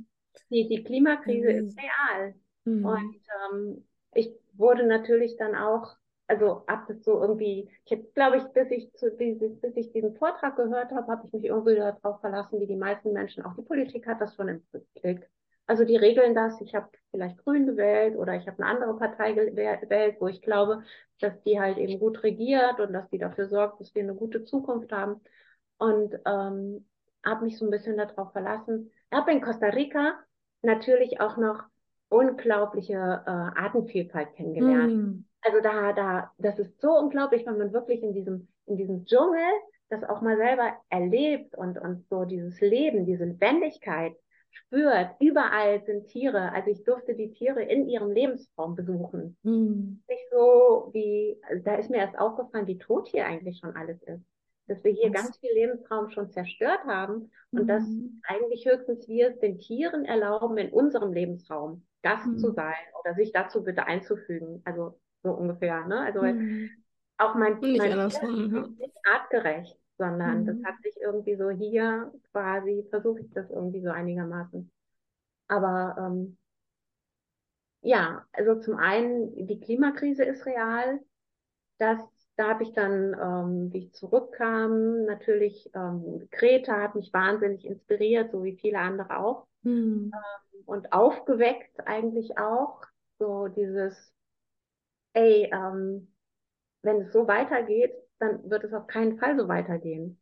[0.50, 1.68] Die, die Klimakrise mhm.
[1.68, 2.36] ist real.
[2.68, 2.86] Mhm.
[2.86, 3.16] Und
[3.52, 5.96] ähm, ich wurde natürlich dann auch
[6.28, 10.16] also das so irgendwie, ich habe, glaube ich, bis ich, zu, bis, bis ich diesen
[10.16, 13.62] Vortrag gehört habe, habe ich mich irgendwie darauf verlassen, wie die meisten Menschen, auch die
[13.62, 14.62] Politik hat das schon im
[15.02, 15.30] Blick.
[15.68, 19.34] Also die regeln das, ich habe vielleicht Grün gewählt oder ich habe eine andere Partei
[19.34, 20.84] gewählt, wo ich glaube,
[21.20, 24.44] dass die halt eben gut regiert und dass die dafür sorgt, dass wir eine gute
[24.44, 25.22] Zukunft haben.
[25.78, 26.88] Und ähm,
[27.26, 28.92] habe mich so ein bisschen darauf verlassen.
[29.12, 30.18] Ich habe in Costa Rica
[30.62, 31.64] natürlich auch noch
[32.10, 34.96] unglaubliche äh, Artenvielfalt kennengelernt.
[34.96, 35.26] Mm.
[35.42, 39.48] Also da, da, das ist so unglaublich, wenn man wirklich in diesem, in diesem Dschungel
[39.90, 44.14] das auch mal selber erlebt und, und so dieses Leben, diese Lebendigkeit
[44.50, 45.12] spürt.
[45.20, 46.52] Überall sind Tiere.
[46.52, 49.38] Also ich durfte die Tiere in ihrem Lebensraum besuchen.
[49.44, 50.02] Mm.
[50.08, 54.02] Nicht so wie, also da ist mir erst aufgefallen, wie tot hier eigentlich schon alles
[54.04, 54.26] ist
[54.68, 55.22] dass wir hier Was?
[55.22, 57.68] ganz viel Lebensraum schon zerstört haben und mhm.
[57.68, 57.84] dass
[58.24, 62.38] eigentlich höchstens wir es den Tieren erlauben, in unserem Lebensraum Gast mhm.
[62.38, 64.62] zu sein oder sich dazu bitte einzufügen.
[64.66, 65.86] Also so ungefähr.
[65.86, 66.02] Ne?
[66.02, 66.70] Also mhm.
[67.18, 70.66] auch mein, nicht mein ist nicht artgerecht, sondern das mhm.
[70.66, 74.72] hat sich irgendwie so hier quasi, versuche ich das irgendwie so einigermaßen.
[75.48, 76.38] Aber ähm,
[77.82, 81.00] ja, also zum einen, die Klimakrise ist real.
[81.80, 82.00] Das
[82.38, 88.32] da habe ich dann, ähm, wie ich zurückkam, natürlich, ähm, Greta hat mich wahnsinnig inspiriert,
[88.32, 89.48] so wie viele andere auch.
[89.64, 90.12] Mhm.
[90.14, 92.84] Ähm, und aufgeweckt eigentlich auch.
[93.20, 94.14] So dieses,
[95.14, 96.14] ey, ähm,
[96.84, 100.22] wenn es so weitergeht, dann wird es auf keinen Fall so weitergehen.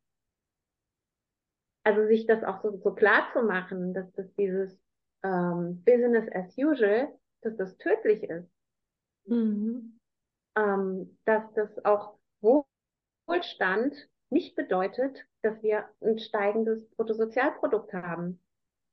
[1.83, 4.79] Also sich das auch so, so klar zu machen, dass das dieses
[5.23, 8.49] ähm, Business as usual, dass das tödlich ist.
[9.25, 9.99] Mhm
[10.55, 13.93] ähm, dass das auch Wohlstand
[14.29, 18.39] nicht bedeutet, dass wir ein steigendes Bruttosozialprodukt haben.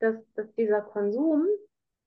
[0.03, 1.47] Dass, dass dieser Konsum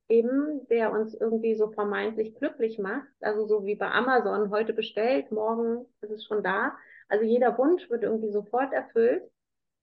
[0.10, 5.32] eben, der uns irgendwie so vermeintlich glücklich macht, also so wie bei Amazon heute bestellt,
[5.32, 6.76] morgen ist es schon da.
[7.08, 9.24] Also jeder Wunsch wird irgendwie sofort erfüllt,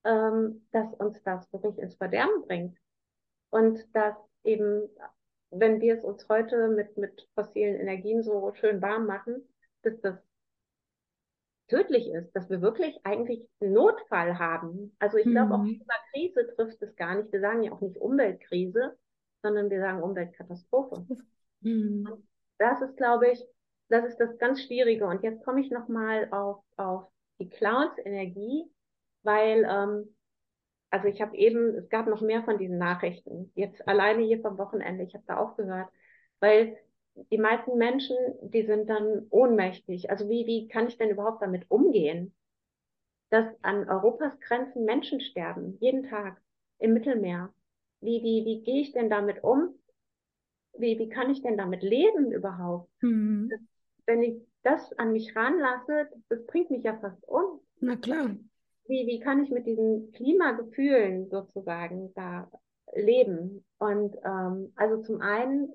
[0.05, 2.77] ähm, dass uns das wirklich ins Verderben bringt.
[3.51, 4.89] Und dass eben,
[5.51, 9.49] wenn wir es uns heute mit, mit fossilen Energien so schön warm machen,
[9.83, 10.17] dass das
[11.69, 14.95] tödlich ist, dass wir wirklich eigentlich einen Notfall haben.
[14.99, 15.81] Also ich glaube, auch mhm.
[15.81, 17.33] über Krise trifft es gar nicht.
[17.33, 18.97] Wir sagen ja auch nicht Umweltkrise,
[19.43, 21.07] sondern wir sagen Umweltkatastrophe.
[21.61, 22.09] Mhm.
[22.59, 23.45] Das ist, glaube ich,
[23.89, 25.07] das ist das ganz Schwierige.
[25.07, 27.05] Und jetzt komme ich nochmal auf, auf
[27.39, 28.65] die Clowns-Energie,
[29.23, 30.15] weil, ähm,
[30.91, 33.53] also ich habe eben, es gab noch mehr von diesen Nachrichten.
[33.55, 35.89] Jetzt alleine hier vom Wochenende, ich habe da aufgehört,
[36.41, 36.77] weil
[37.31, 40.11] die meisten Menschen, die sind dann ohnmächtig.
[40.11, 42.35] Also wie, wie kann ich denn überhaupt damit umgehen,
[43.31, 46.41] dass an Europas Grenzen Menschen sterben, jeden Tag
[46.79, 47.53] im Mittelmeer?
[48.01, 49.79] Wie, wie, wie gehe ich denn damit um?
[50.77, 52.91] Wie, wie kann ich denn damit leben überhaupt?
[53.03, 53.49] Mhm.
[53.51, 53.61] Das,
[54.07, 57.61] wenn ich das an mich ranlasse, das bringt mich ja fast um.
[57.81, 58.37] Na klar.
[58.87, 62.51] Wie, wie kann ich mit diesen Klimagefühlen sozusagen da
[62.95, 63.65] leben?
[63.79, 65.73] Und ähm, also zum einen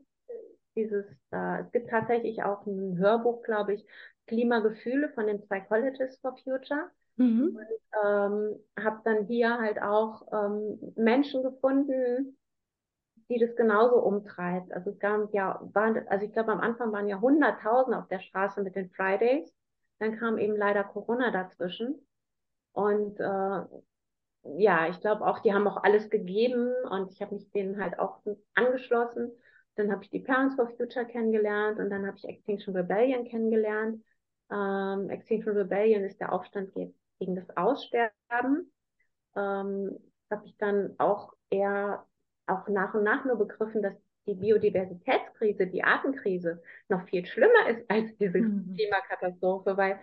[0.77, 3.85] dieses, äh, es gibt tatsächlich auch ein Hörbuch, glaube ich,
[4.27, 6.89] Klimagefühle von den Psychologists for Future.
[7.17, 7.57] Mhm.
[7.57, 12.37] Und ähm, habe dann hier halt auch ähm, Menschen gefunden,
[13.29, 14.71] die das genauso umtreibt.
[14.71, 18.19] Also es gab ja, waren, also ich glaube am Anfang waren ja hunderttausend auf der
[18.19, 19.53] Straße mit den Fridays.
[19.99, 22.07] Dann kam eben leider Corona dazwischen.
[22.71, 23.63] Und äh,
[24.55, 27.99] ja, ich glaube auch, die haben auch alles gegeben und ich habe mich denen halt
[27.99, 28.19] auch
[28.53, 29.31] angeschlossen.
[29.77, 34.03] Dann habe ich die Parents for Future kennengelernt und dann habe ich Extinction Rebellion kennengelernt.
[34.51, 38.71] Ähm, Extinction Rebellion ist der Aufstand gegen das Aussterben.
[39.35, 39.97] Ähm,
[40.29, 42.05] habe ich dann auch eher
[42.47, 43.93] auch nach und nach nur begriffen, dass
[44.25, 48.75] die Biodiversitätskrise, die Artenkrise noch viel schlimmer ist als diese mhm.
[48.75, 49.99] Klimakatastrophe, weil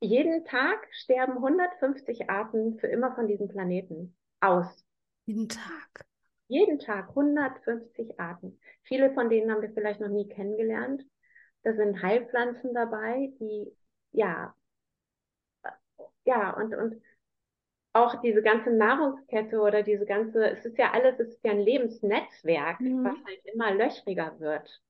[0.00, 4.84] jeden Tag sterben 150 Arten für immer von diesem Planeten aus.
[5.26, 6.09] Jeden Tag.
[6.50, 8.58] Jeden Tag 150 Arten.
[8.82, 11.04] Viele von denen haben wir vielleicht noch nie kennengelernt.
[11.62, 13.72] Da sind Heilpflanzen dabei, die,
[14.10, 14.52] ja,
[16.24, 17.00] ja, und, und
[17.92, 21.60] auch diese ganze Nahrungskette oder diese ganze, es ist ja alles, es ist ja ein
[21.60, 23.04] Lebensnetzwerk, mhm.
[23.04, 24.82] was halt immer löchriger wird.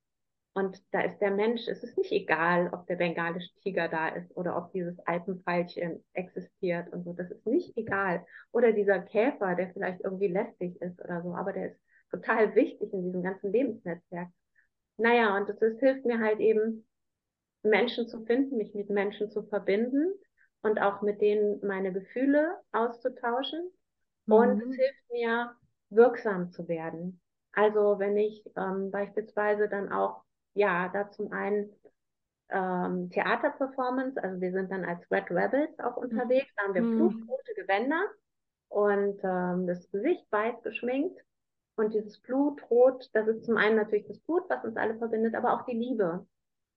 [0.53, 4.37] Und da ist der Mensch, es ist nicht egal, ob der bengalische Tiger da ist
[4.37, 7.13] oder ob dieses Alpenfeilchen existiert und so.
[7.13, 8.27] Das ist nicht egal.
[8.51, 11.81] Oder dieser Käfer, der vielleicht irgendwie lästig ist oder so, aber der ist
[12.11, 14.29] total wichtig in diesem ganzen Lebensnetzwerk.
[14.97, 16.85] Naja, und es hilft mir halt eben,
[17.63, 20.15] Menschen zu finden, mich mit Menschen zu verbinden
[20.63, 23.71] und auch mit denen meine Gefühle auszutauschen.
[24.27, 24.35] Mhm.
[24.35, 25.55] Und es hilft mir,
[25.91, 27.21] wirksam zu werden.
[27.53, 30.23] Also wenn ich ähm, beispielsweise dann auch
[30.55, 31.71] ja, da zum einen
[32.51, 34.23] ähm, Theaterperformance.
[34.23, 36.53] Also wir sind dann als Red Rebels auch unterwegs.
[36.57, 36.97] Da haben wir mhm.
[36.97, 38.03] blutrote Gewänder
[38.69, 41.21] und ähm, das Gesicht weiß geschminkt.
[41.77, 45.55] Und dieses Blutrot, das ist zum einen natürlich das Blut, was uns alle verbindet, aber
[45.55, 46.27] auch die Liebe.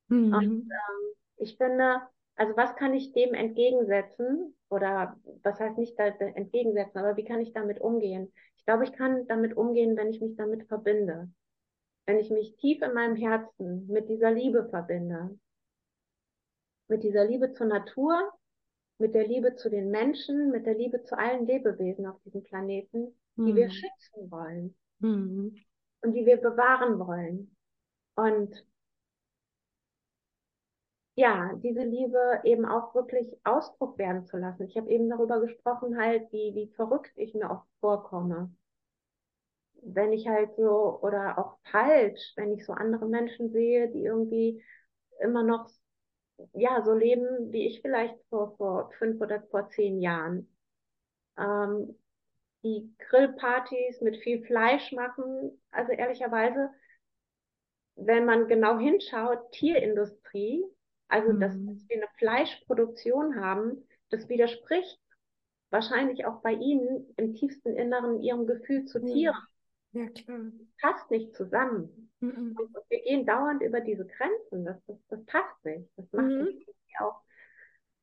[0.07, 0.34] Mhm.
[0.34, 2.01] Und ähm, ich finde,
[2.36, 4.55] also was kann ich dem entgegensetzen?
[4.69, 8.32] Oder was heißt nicht entgegensetzen, aber wie kann ich damit umgehen?
[8.57, 11.30] Ich glaube, ich kann damit umgehen, wenn ich mich damit verbinde.
[12.06, 15.38] Wenn ich mich tief in meinem Herzen mit dieser Liebe verbinde.
[16.89, 18.34] Mit dieser Liebe zur Natur,
[18.97, 23.18] mit der Liebe zu den Menschen, mit der Liebe zu allen Lebewesen auf diesem Planeten,
[23.36, 23.56] die mhm.
[23.56, 24.76] wir schützen wollen.
[24.99, 25.56] Mhm.
[26.01, 27.56] Und die wir bewahren wollen.
[28.16, 28.66] Und
[31.16, 34.64] ja, diese Liebe eben auch wirklich Ausdruck werden zu lassen.
[34.64, 38.51] Ich habe eben darüber gesprochen, halt, wie, wie verrückt ich mir oft vorkomme.
[39.86, 44.64] Wenn ich halt so, oder auch falsch, wenn ich so andere Menschen sehe, die irgendwie
[45.20, 45.70] immer noch,
[46.54, 50.50] ja, so leben, wie ich vielleicht vor, vor fünf oder vor zehn Jahren.
[51.38, 51.96] Ähm,
[52.64, 56.70] die Grillpartys mit viel Fleisch machen, also ehrlicherweise,
[57.96, 60.64] wenn man genau hinschaut, Tierindustrie,
[61.08, 61.40] also, mhm.
[61.40, 65.00] dass, dass wir eine Fleischproduktion haben, das widerspricht
[65.74, 69.36] wahrscheinlich auch bei Ihnen im tiefsten Inneren Ihrem Gefühl zu Tieren.
[69.94, 70.52] Ja, klar.
[70.82, 72.12] Passt nicht zusammen.
[72.20, 72.56] Mhm.
[72.58, 74.66] Und wir gehen dauernd über diese Grenzen.
[74.66, 75.88] Das, das, das passt nicht.
[75.96, 76.64] Das macht mhm.
[77.00, 77.22] auch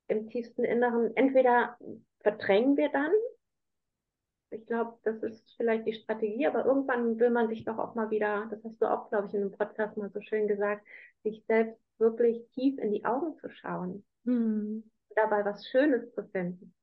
[0.08, 1.16] im tiefsten Inneren.
[1.16, 1.76] Entweder
[2.20, 3.12] verdrängen wir dann.
[4.50, 8.10] Ich glaube, das ist vielleicht die Strategie, aber irgendwann will man sich doch auch mal
[8.10, 10.84] wieder, das hast du auch, glaube ich, in einem Podcast mal so schön gesagt,
[11.22, 14.04] sich selbst wirklich tief in die Augen zu schauen.
[14.24, 14.90] Mhm.
[15.14, 16.74] Dabei was Schönes zu finden.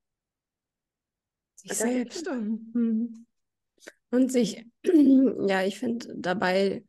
[1.55, 2.27] Sich selbst.
[2.27, 3.26] Und,
[4.11, 6.83] und sich, ja, ich finde dabei,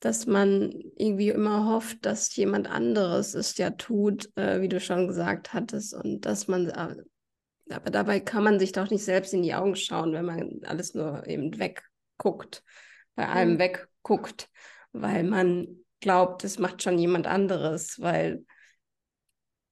[0.00, 5.06] dass man irgendwie immer hofft, dass jemand anderes es ja tut, äh, wie du schon
[5.06, 6.96] gesagt hattest, und dass man, äh,
[7.72, 10.94] aber dabei kann man sich doch nicht selbst in die Augen schauen, wenn man alles
[10.94, 12.64] nur eben wegguckt,
[13.14, 13.58] bei allem mhm.
[13.60, 14.50] wegguckt,
[14.92, 15.68] weil man
[16.00, 18.44] glaubt, das macht schon jemand anderes, weil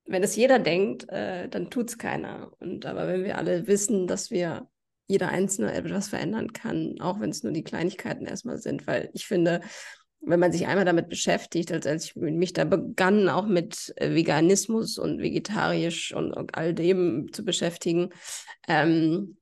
[0.05, 2.53] wenn es jeder denkt, äh, dann tut es keiner.
[2.59, 4.68] Und aber wenn wir alle wissen, dass wir
[5.11, 9.26] jeder Einzelne etwas verändern kann, auch wenn es nur die Kleinigkeiten erstmal sind, weil ich
[9.26, 9.61] finde,
[10.20, 14.14] wenn man sich einmal damit beschäftigt, als, als ich mich da begann, auch mit äh,
[14.14, 18.11] Veganismus und vegetarisch und, und all dem zu beschäftigen,
[18.68, 19.36] ähm,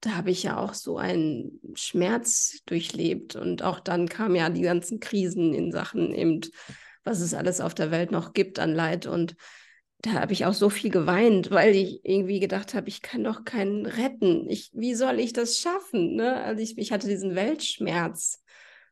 [0.00, 3.36] da habe ich ja auch so einen Schmerz durchlebt.
[3.36, 6.40] Und auch dann kamen ja die ganzen Krisen in Sachen eben,
[7.04, 9.06] was es alles auf der Welt noch gibt an Leid.
[9.06, 9.36] Und
[10.02, 13.44] da habe ich auch so viel geweint, weil ich irgendwie gedacht habe, ich kann doch
[13.44, 14.50] keinen retten.
[14.50, 16.16] Ich, wie soll ich das schaffen?
[16.16, 16.42] Ne?
[16.42, 18.42] Also ich, ich hatte diesen Weltschmerz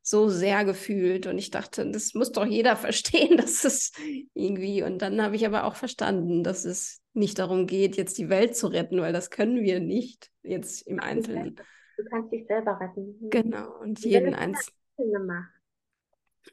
[0.03, 3.93] so sehr gefühlt und ich dachte, das muss doch jeder verstehen, dass es
[4.35, 4.85] irgendwie.
[4.85, 8.57] Und dann habe ich aber auch verstanden, dass es nicht darum geht, jetzt die Welt
[8.57, 11.57] zu retten, weil das können wir nicht jetzt im Einzelnen.
[11.97, 13.17] Du kannst dich selber retten.
[13.31, 15.51] Genau, und, und jeden Einzelnen macht.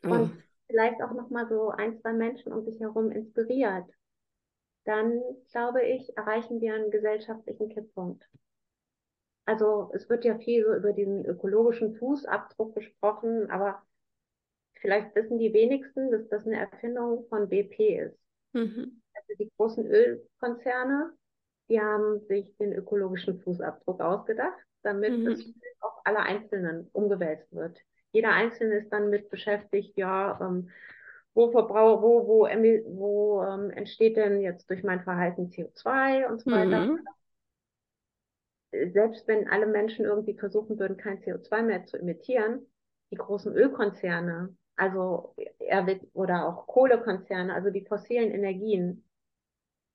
[0.02, 0.30] Und oh.
[0.68, 3.86] vielleicht auch nochmal so ein, zwei Menschen um dich herum inspiriert,
[4.88, 5.22] dann
[5.52, 8.28] glaube ich, erreichen wir einen gesellschaftlichen Kipppunkt.
[9.46, 13.82] Also es wird ja viel so über diesen ökologischen Fußabdruck gesprochen, aber
[14.76, 18.20] vielleicht wissen die wenigsten, dass das eine Erfindung von BP ist.
[18.54, 19.02] Mhm.
[19.14, 21.14] Also die großen Ölkonzerne,
[21.70, 25.28] die haben sich den ökologischen Fußabdruck ausgedacht, damit mhm.
[25.28, 25.46] es
[25.80, 27.80] auf alle Einzelnen umgewälzt wird.
[28.12, 30.70] Jeder Einzelne ist dann mit beschäftigt, ja, ähm,
[31.38, 36.50] wo verbrauche, wo, wo, wo ähm, entsteht denn jetzt durch mein Verhalten CO2 und so
[36.50, 36.86] weiter.
[36.86, 37.00] Mhm.
[38.92, 42.66] Selbst wenn alle Menschen irgendwie versuchen würden, kein CO2 mehr zu emittieren,
[43.12, 45.36] die großen Ölkonzerne, also
[46.14, 49.06] oder auch Kohlekonzerne, also die fossilen Energien,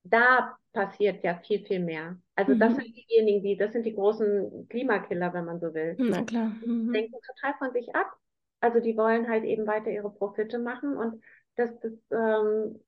[0.04, 2.18] da passiert ja viel, viel mehr.
[2.36, 2.60] Also mhm.
[2.60, 5.96] das sind diejenigen, die, das sind die großen Klimakiller, wenn man so will.
[5.98, 6.52] Na klar.
[6.64, 6.86] Mhm.
[6.86, 8.16] Die denken total von sich ab.
[8.62, 11.22] Also die wollen halt eben weiter ihre Profite machen und
[11.56, 12.80] das, das ähm,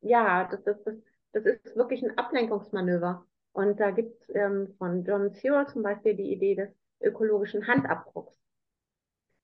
[0.00, 0.94] ja, das, das, das,
[1.32, 3.26] das ist wirklich ein Ablenkungsmanöver.
[3.52, 6.70] Und da gibt es ähm, von John Searle zum Beispiel die Idee des
[7.00, 8.39] ökologischen Handabdrucks.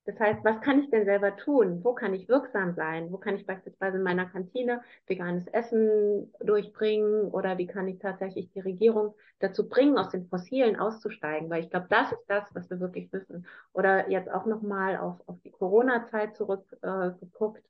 [0.06, 1.82] Das heißt, was kann ich denn selber tun?
[1.82, 3.10] Wo kann ich wirksam sein?
[3.10, 7.32] Wo kann ich beispielsweise in meiner Kantine veganes Essen durchbringen?
[7.32, 11.50] Oder wie kann ich tatsächlich die Regierung dazu bringen, aus den Fossilen auszusteigen?
[11.50, 13.46] Weil ich glaube, das ist das, was wir wirklich wissen.
[13.72, 17.64] Oder jetzt auch nochmal auf, auf die Corona-Zeit zurückgeguckt.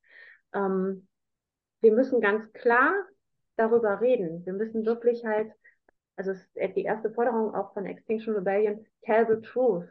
[0.52, 1.08] Äh, ähm,
[1.80, 2.92] wir müssen ganz klar
[3.56, 4.44] darüber reden.
[4.44, 5.52] Wir müssen wirklich halt,
[6.16, 9.88] also die erste Forderung auch von Extinction Rebellion, tell the truth.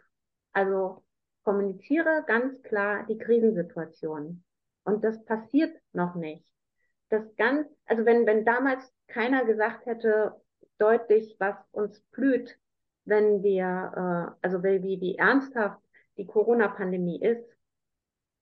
[0.53, 1.04] Also
[1.45, 4.43] kommuniziere ganz klar die Krisensituation.
[4.83, 6.45] Und das passiert noch nicht.
[7.09, 10.33] das ganz, also wenn, wenn damals keiner gesagt hätte,
[10.79, 12.57] deutlich, was uns blüht,
[13.05, 15.79] wenn wir, äh, also wie, wie ernsthaft
[16.17, 17.45] die Corona-Pandemie ist,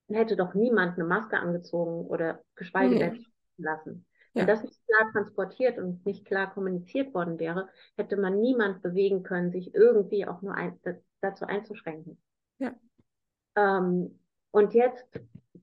[0.10, 3.26] hätte doch niemand eine Maske angezogen oder geschweige denn nee.
[3.58, 4.06] lassen.
[4.34, 9.22] Wenn das nicht klar transportiert und nicht klar kommuniziert worden wäre, hätte man niemand bewegen
[9.22, 10.80] können, sich irgendwie auch nur ein,
[11.22, 12.18] dazu einzuschränken.
[12.58, 12.74] Ja.
[13.56, 14.20] Ähm,
[14.52, 15.08] und jetzt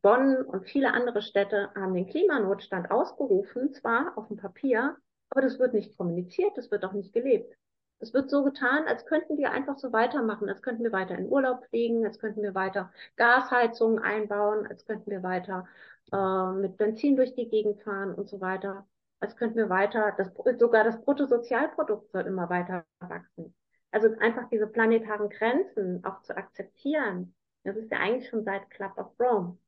[0.03, 4.97] Bonn und viele andere Städte haben den Klimanotstand ausgerufen, zwar auf dem Papier,
[5.31, 7.57] aber das wird nicht kommuniziert, das wird auch nicht gelebt.
[8.03, 11.29] Es wird so getan, als könnten wir einfach so weitermachen, als könnten wir weiter in
[11.29, 15.69] Urlaub fliegen, als könnten wir weiter Gasheizungen einbauen, als könnten wir weiter
[16.13, 18.87] äh, mit Benzin durch die Gegend fahren und so weiter.
[19.21, 23.55] Als könnten wir weiter, das, sogar das Bruttosozialprodukt soll immer weiter wachsen.
[23.91, 27.35] Also einfach diese planetaren Grenzen auch zu akzeptieren.
[27.65, 29.59] Das ist ja eigentlich schon seit Club of Rome.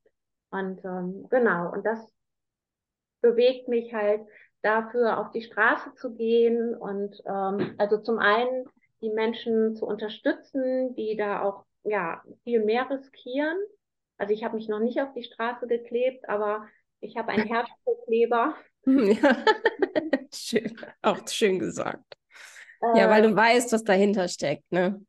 [0.51, 2.12] Und ähm, genau, und das
[3.20, 4.22] bewegt mich halt
[4.62, 8.66] dafür, auf die Straße zu gehen und ähm, also zum einen
[9.01, 13.57] die Menschen zu unterstützen, die da auch ja viel mehr riskieren.
[14.18, 16.66] Also ich habe mich noch nicht auf die Straße geklebt, aber
[17.01, 18.55] ich habe einen Herzkleber.
[18.84, 19.45] Ja,
[20.32, 22.16] schön, auch schön gesagt.
[22.80, 25.01] Äh, ja, weil du weißt, was dahinter steckt, ne?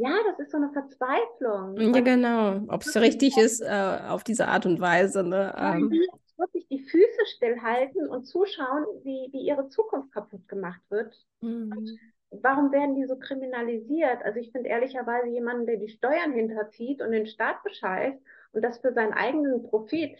[0.00, 1.76] Ja, das ist so eine Verzweiflung.
[1.76, 2.60] Ja, genau.
[2.68, 5.22] Ob es richtig ist, äh, auf diese Art und Weise.
[5.22, 5.54] Ne?
[5.58, 5.92] Ähm,
[6.38, 11.14] wirklich die Füße stillhalten und zuschauen, wie, wie ihre Zukunft kaputt gemacht wird.
[11.42, 11.98] Mhm.
[12.30, 14.22] Warum werden die so kriminalisiert?
[14.24, 18.18] Also ich finde ehrlicherweise jemanden, der die Steuern hinterzieht und den Staat bescheißt
[18.52, 20.16] und das für seinen eigenen Profit,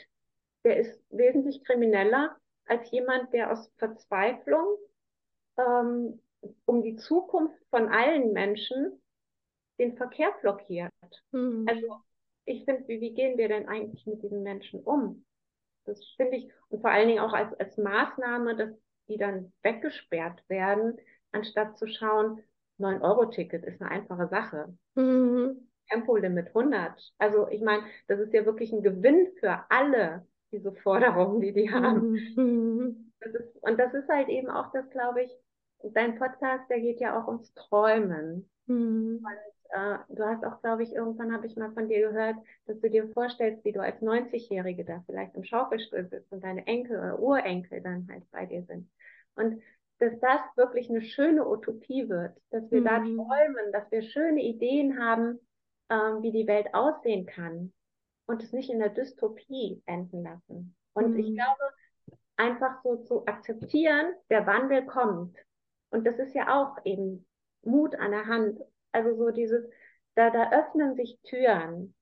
[0.64, 4.76] der ist wesentlich krimineller als jemand, der aus Verzweiflung
[5.56, 6.20] ähm,
[6.66, 8.99] um die Zukunft von allen Menschen
[9.80, 10.92] den Verkehr blockiert.
[11.32, 11.66] Mhm.
[11.68, 11.96] Also
[12.44, 15.24] ich finde, wie, wie gehen wir denn eigentlich mit diesen Menschen um?
[15.86, 18.70] Das finde ich, und vor allen Dingen auch als, als Maßnahme, dass
[19.08, 20.98] die dann weggesperrt werden,
[21.32, 22.42] anstatt zu schauen,
[22.78, 24.76] 9-Euro-Ticket ist eine einfache Sache.
[24.94, 25.68] Mhm.
[25.88, 27.12] Tempolimit 100.
[27.18, 31.70] Also ich meine, das ist ja wirklich ein Gewinn für alle, diese Forderungen, die die
[31.70, 32.12] haben.
[32.36, 33.12] Mhm.
[33.20, 35.30] Das ist, und das ist halt eben auch das, glaube ich,
[35.94, 38.48] dein Podcast, der geht ja auch ums Träumen.
[38.66, 39.24] Mhm.
[39.72, 42.90] Äh, du hast auch, glaube ich, irgendwann habe ich mal von dir gehört, dass du
[42.90, 47.18] dir vorstellst, wie du als 90-Jährige da vielleicht im Schaukelstuhl bist und deine Enkel oder
[47.18, 48.90] Urenkel dann halt bei dir sind.
[49.36, 49.62] Und
[49.98, 52.84] dass das wirklich eine schöne Utopie wird, dass wir mhm.
[52.84, 55.38] da träumen, dass wir schöne Ideen haben,
[55.90, 57.72] ähm, wie die Welt aussehen kann
[58.26, 60.74] und es nicht in der Dystopie enden lassen.
[60.94, 61.18] Und mhm.
[61.18, 61.74] ich glaube,
[62.36, 65.36] einfach so zu akzeptieren, der Wandel kommt.
[65.90, 67.26] Und das ist ja auch eben
[67.62, 68.60] Mut an der Hand
[68.92, 69.64] also so dieses,
[70.14, 71.94] da, da öffnen sich Türen.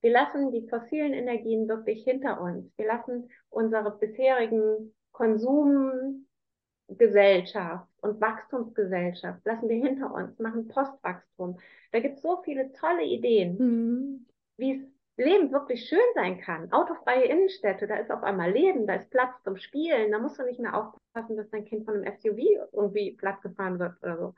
[0.00, 2.72] Wir lassen die fossilen Energien wirklich hinter uns.
[2.76, 11.60] Wir lassen unsere bisherigen Konsumgesellschaft und Wachstumsgesellschaft, lassen wir hinter uns, machen Postwachstum.
[11.92, 14.26] Da gibt es so viele tolle Ideen, mhm.
[14.56, 14.82] wie es
[15.16, 16.72] Leben wirklich schön sein kann.
[16.72, 20.42] Autofreie Innenstädte, da ist auf einmal Leben, da ist Platz zum Spielen, da musst du
[20.42, 22.38] nicht mehr aufpassen, dass dein Kind von einem SUV
[22.72, 24.34] irgendwie platt gefahren wird oder so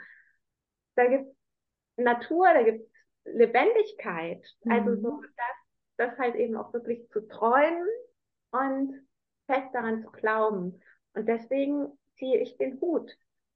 [0.97, 1.27] da gibt
[1.97, 4.45] es Natur, da gibt es Lebendigkeit.
[4.65, 4.73] Mhm.
[4.73, 7.87] Also so das, das halt eben auch wirklich zu träumen
[8.51, 9.07] und
[9.47, 10.81] fest daran zu glauben.
[11.15, 13.11] Und deswegen ziehe ich den Hut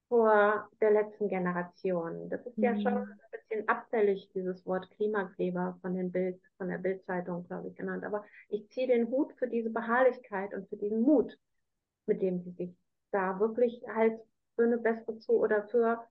[0.08, 2.30] vor der letzten Generation.
[2.30, 2.64] Das ist mhm.
[2.64, 3.10] ja schon mhm.
[3.10, 8.04] ein bisschen abfällig, dieses Wort Klimakleber von den Bild, von der Bildzeitung, glaube ich, genannt.
[8.04, 11.36] Aber ich ziehe den Hut für diese Beharrlichkeit und für diesen Mut,
[12.06, 12.74] mit dem sie sich
[13.10, 14.18] da wirklich halt
[14.54, 16.02] für eine bessere zu oder für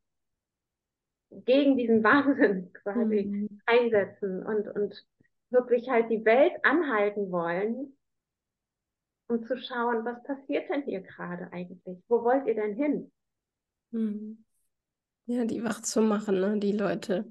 [1.30, 3.62] gegen diesen Wahnsinn quasi mhm.
[3.66, 5.06] einsetzen und, und
[5.50, 7.98] wirklich halt die Welt anhalten wollen,
[9.30, 11.98] um zu schauen, was passiert denn hier gerade eigentlich?
[12.08, 13.12] Wo wollt ihr denn hin?
[13.92, 14.44] Mhm.
[15.30, 17.26] Ja, die wach zu machen, ne, die Leute.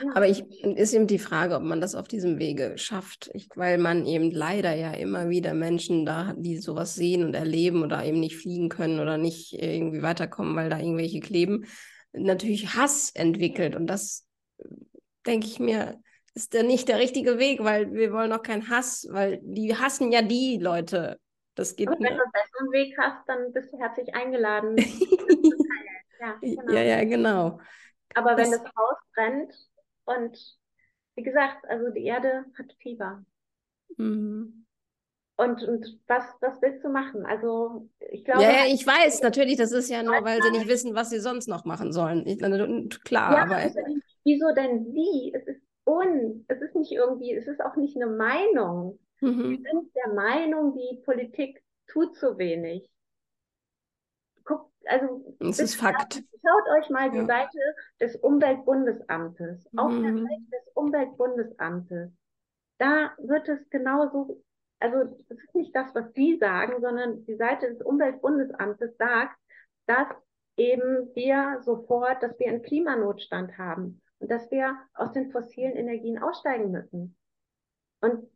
[0.00, 0.10] Ja.
[0.14, 3.78] Aber ich ist eben die Frage, ob man das auf diesem Wege schafft, ich, weil
[3.78, 8.20] man eben leider ja immer wieder Menschen da, die sowas sehen und erleben oder eben
[8.20, 11.66] nicht fliegen können oder nicht irgendwie weiterkommen, weil da irgendwelche kleben,
[12.12, 13.76] natürlich Hass entwickelt.
[13.76, 14.26] Und das,
[15.26, 16.00] denke ich mir,
[16.34, 20.12] ist ja nicht der richtige Weg, weil wir wollen auch keinen Hass, weil die hassen
[20.12, 21.20] ja die Leute.
[21.54, 24.76] Das geht Und wenn du einen besseren Weg hast, dann bist du herzlich eingeladen.
[26.20, 26.72] ja, genau.
[26.72, 27.60] ja, ja, genau.
[28.14, 29.54] Aber das, wenn das Haus brennt
[30.04, 30.38] und
[31.14, 33.22] wie gesagt, also die Erde hat Fieber.
[33.98, 34.66] Mhm.
[35.36, 37.24] Und, und was, was willst du machen?
[37.24, 38.42] Also ich glaube.
[38.42, 41.20] Ja, ja, ich weiß natürlich, das ist ja nur, weil sie nicht wissen, was sie
[41.20, 42.26] sonst noch machen sollen.
[42.26, 43.56] Ich, klar, ja, aber.
[43.56, 43.80] Also,
[44.24, 45.32] wieso denn sie?
[45.34, 46.44] Es ist uns.
[46.48, 48.98] Es ist nicht irgendwie, es ist auch nicht eine Meinung.
[49.20, 49.50] Mhm.
[49.50, 52.88] Wir sind der Meinung, die Politik tut zu wenig.
[54.44, 56.14] Guckt, also das ist Fakt.
[56.14, 57.58] Schaut euch mal die Seite
[58.00, 59.68] des Umweltbundesamtes.
[59.72, 59.78] Mhm.
[59.78, 60.22] Auf der mhm.
[60.22, 62.10] Seite des Umweltbundesamtes.
[62.78, 64.42] Da wird es genauso,
[64.82, 69.38] also es ist nicht das, was Sie sagen, sondern die Seite des Umweltbundesamtes sagt,
[69.86, 70.08] dass
[70.56, 76.18] eben wir sofort, dass wir einen Klimanotstand haben und dass wir aus den fossilen Energien
[76.18, 77.16] aussteigen müssen.
[78.00, 78.28] Und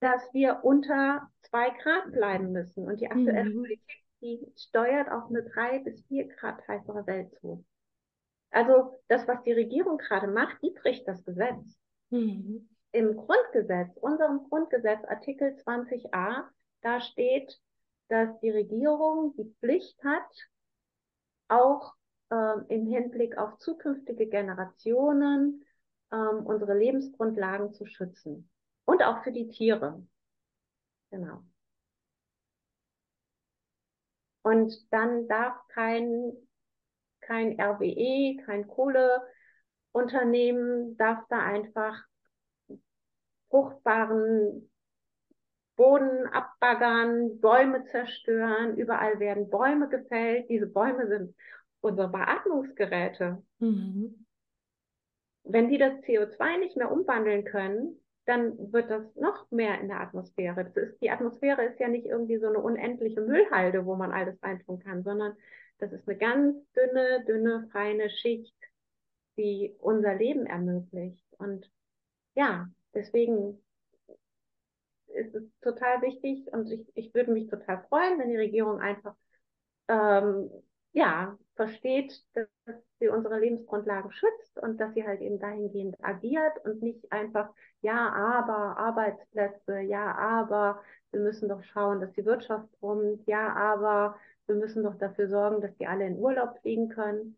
[0.00, 2.86] dass wir unter zwei Grad bleiben müssen.
[2.86, 3.62] Und die aktuelle mhm.
[3.62, 7.64] Politik, die steuert auf eine drei bis vier Grad heißere Welt zu.
[8.50, 11.78] Also das, was die Regierung gerade macht, die bricht das Gesetz.
[12.10, 12.68] Mhm.
[12.92, 16.44] Im Grundgesetz, unserem Grundgesetz, Artikel 20a,
[16.80, 17.60] da steht,
[18.08, 20.48] dass die Regierung die Pflicht hat,
[21.48, 21.94] auch
[22.30, 25.64] ähm, im Hinblick auf zukünftige Generationen
[26.12, 28.50] ähm, unsere Lebensgrundlagen zu schützen.
[28.84, 30.06] Und auch für die Tiere.
[31.10, 31.42] Genau.
[34.42, 36.32] Und dann darf kein,
[37.20, 42.02] kein RWE, kein Kohleunternehmen, darf da einfach
[43.50, 44.70] fruchtbaren
[45.76, 50.48] Boden abbaggern, Bäume zerstören, überall werden Bäume gefällt.
[50.48, 51.34] Diese Bäume sind
[51.80, 53.42] unsere Beatmungsgeräte.
[53.60, 54.26] Mhm.
[55.44, 60.00] Wenn die das CO2 nicht mehr umwandeln können, dann wird das noch mehr in der
[60.00, 60.64] Atmosphäre.
[60.64, 64.36] Das ist, die Atmosphäre ist ja nicht irgendwie so eine unendliche Müllhalde, wo man alles
[64.42, 65.34] reintun kann, sondern
[65.78, 68.54] das ist eine ganz dünne, dünne, feine Schicht,
[69.38, 71.24] die unser Leben ermöglicht.
[71.38, 71.70] Und
[72.34, 73.62] ja, deswegen
[75.08, 79.14] ist es total wichtig und ich, ich würde mich total freuen, wenn die Regierung einfach
[79.88, 80.50] ähm,
[80.92, 82.48] ja, versteht, dass
[82.98, 87.50] sie unsere Lebensgrundlagen schützt und dass sie halt eben dahingehend agiert und nicht einfach,
[87.82, 94.16] ja, aber Arbeitsplätze, ja, aber wir müssen doch schauen, dass die Wirtschaft brummt, ja, aber
[94.46, 97.36] wir müssen doch dafür sorgen, dass die alle in Urlaub fliegen können.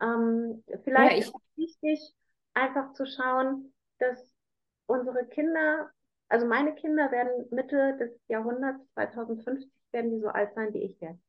[0.00, 1.26] Ähm, vielleicht ja, ich...
[1.26, 2.14] ist es wichtig,
[2.54, 4.31] einfach zu schauen, dass
[4.92, 5.90] unsere Kinder
[6.32, 10.98] also meine Kinder werden Mitte des Jahrhunderts 2050 werden die so alt sein wie ich
[10.98, 11.20] jetzt.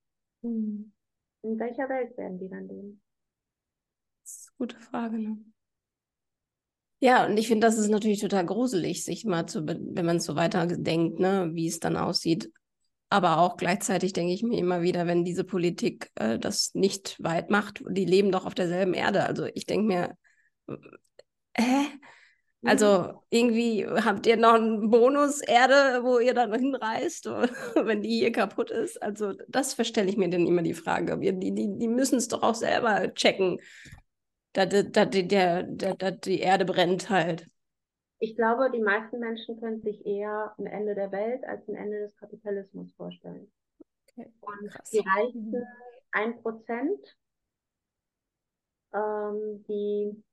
[0.43, 0.93] Mhm.
[1.41, 3.01] In welcher Welt werden die dann leben?
[4.22, 5.38] Das ist eine gute Frage, ne?
[7.01, 10.24] Ja, und ich finde, das ist natürlich total gruselig, sich mal zu, wenn man es
[10.24, 12.49] so weiter denkt, ne, wie es dann aussieht.
[13.09, 17.49] Aber auch gleichzeitig denke ich mir immer wieder, wenn diese Politik äh, das nicht weit
[17.49, 19.26] macht, die leben doch auf derselben Erde.
[19.26, 20.18] Also ich denke mir,
[21.55, 21.84] äh,
[22.66, 27.26] also irgendwie habt ihr noch einen Bonus Erde, wo ihr dann hinreist,
[27.76, 29.01] wenn die hier kaputt ist.
[29.01, 31.20] Also das verstelle ich mir dann immer die Frage.
[31.20, 33.59] Wir, die, die, die müssen es doch auch selber checken,
[34.53, 37.47] dass, dass, die, der, dass die Erde brennt halt.
[38.20, 41.99] Ich glaube, die meisten Menschen können sich eher ein Ende der Welt als ein Ende
[41.99, 43.51] des Kapitalismus vorstellen.
[44.07, 44.32] Okay.
[44.39, 44.89] Und Krass.
[44.91, 45.64] die reichen mhm.
[46.11, 47.18] ein Prozent,
[48.93, 50.24] ähm, die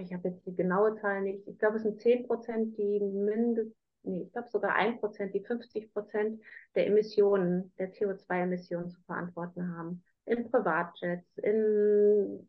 [0.00, 3.74] ich habe jetzt die genaue Zahl nicht, ich glaube, es sind 10 Prozent, die mindestens,
[4.02, 6.40] nee, ich glaube sogar 1 Prozent, die 50 Prozent
[6.74, 10.02] der Emissionen, der CO2-Emissionen zu verantworten haben.
[10.24, 12.48] In Privatjets, in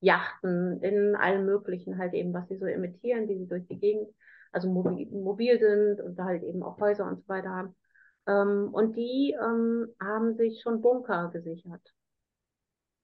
[0.00, 4.08] Yachten, in allem Möglichen halt eben, was sie so emittieren, die sie durch die Gegend,
[4.52, 7.76] also mobil, mobil sind und halt eben auch Häuser und so weiter haben.
[8.26, 11.82] Ähm, und die ähm, haben sich schon Bunker gesichert.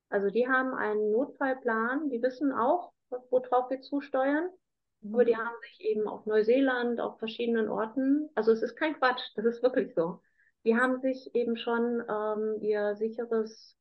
[0.09, 2.93] Also die haben einen Notfallplan, die wissen auch,
[3.31, 4.51] worauf wir zusteuern.
[5.01, 5.15] Mhm.
[5.15, 9.23] Aber die haben sich eben auf Neuseeland, auf verschiedenen Orten, also es ist kein Quatsch,
[9.37, 10.21] das ist wirklich so.
[10.65, 13.77] Die haben sich eben schon ähm, ihr sicheres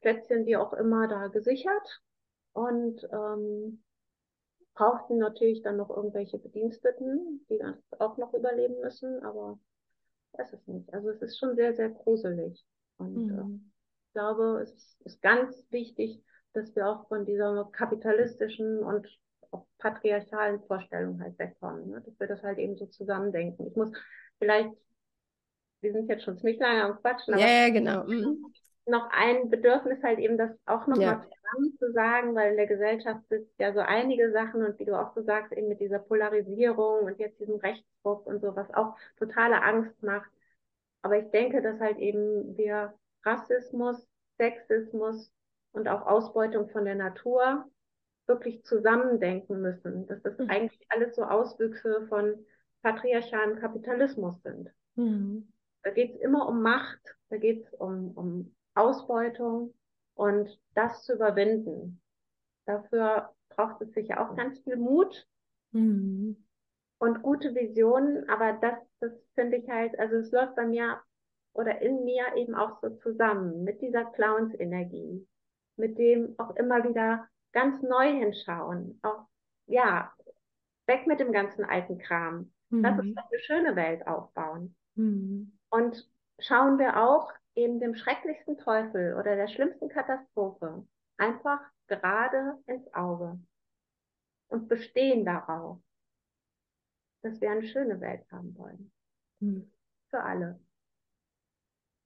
[0.00, 2.02] Plätzchen, wie auch immer, da gesichert
[2.52, 3.82] und ähm,
[4.74, 9.58] brauchten natürlich dann noch irgendwelche Bediensteten, die das auch noch überleben müssen, aber
[10.32, 10.92] weiß es nicht.
[10.94, 12.64] Also es ist schon sehr, sehr gruselig.
[12.96, 13.38] Und mhm.
[13.38, 13.66] äh,
[14.06, 16.22] ich glaube, es ist ganz wichtig,
[16.52, 19.06] dass wir auch von dieser kapitalistischen und
[19.50, 22.02] auch patriarchalen Vorstellung halt wegkommen, ne?
[22.04, 23.66] dass wir das halt eben so zusammendenken.
[23.66, 23.92] Ich muss
[24.38, 24.70] vielleicht,
[25.80, 28.04] wir sind jetzt schon ziemlich lange am Quatschen, aber ja, genau.
[28.04, 28.44] Mhm.
[28.86, 31.22] noch ein Bedürfnis halt eben, das auch nochmal ja.
[31.22, 34.98] zusammen zu sagen, weil in der Gesellschaft ist ja so einige Sachen und wie du
[34.98, 38.96] auch so sagst, eben mit dieser Polarisierung und jetzt diesem Rechtsdruck und so, was auch
[39.18, 40.30] totale Angst macht.
[41.02, 42.94] Aber ich denke, dass halt eben wir
[43.24, 44.06] Rassismus,
[44.38, 45.32] Sexismus,
[45.72, 47.64] und auch Ausbeutung von der Natur
[48.26, 50.48] wirklich zusammendenken müssen, dass das mhm.
[50.48, 52.34] eigentlich alles so Auswüchse von
[52.82, 54.70] patriarchalem Kapitalismus sind.
[54.94, 55.52] Mhm.
[55.82, 57.00] Da geht es immer um Macht,
[57.30, 59.74] da geht es um, um Ausbeutung
[60.14, 62.00] und das zu überwinden.
[62.66, 65.26] Dafür braucht es sicher auch ganz viel Mut
[65.72, 66.36] mhm.
[66.98, 71.00] und gute Visionen, aber das, das finde ich halt, also es läuft bei mir
[71.52, 75.26] oder in mir eben auch so zusammen mit dieser Clowns-Energie,
[75.80, 79.26] mit dem auch immer wieder ganz neu hinschauen, auch
[79.66, 80.12] ja,
[80.86, 82.52] weg mit dem ganzen alten Kram.
[82.70, 82.82] Mhm.
[82.82, 84.76] Lass uns eine schöne Welt aufbauen.
[84.94, 85.58] Mhm.
[85.70, 86.08] Und
[86.38, 93.38] schauen wir auch eben dem schrecklichsten Teufel oder der schlimmsten Katastrophe einfach gerade ins Auge
[94.48, 95.78] und bestehen darauf,
[97.22, 98.92] dass wir eine schöne Welt haben wollen.
[99.40, 99.70] Mhm.
[100.08, 100.60] Für alle.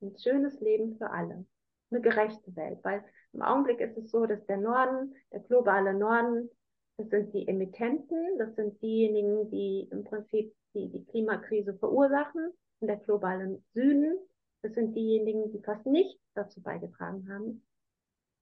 [0.03, 1.47] Ein schönes Leben für alle.
[1.91, 2.81] Eine gerechte Welt.
[2.83, 3.05] Weil
[3.35, 6.51] im Augenblick ist es so, dass der Norden, der globale Norden,
[6.97, 12.53] das sind die Emittenten, das sind diejenigen, die im Prinzip die, die Klimakrise verursachen.
[12.81, 14.17] Und der globale Süden,
[14.63, 17.63] das sind diejenigen, die fast nichts dazu beigetragen haben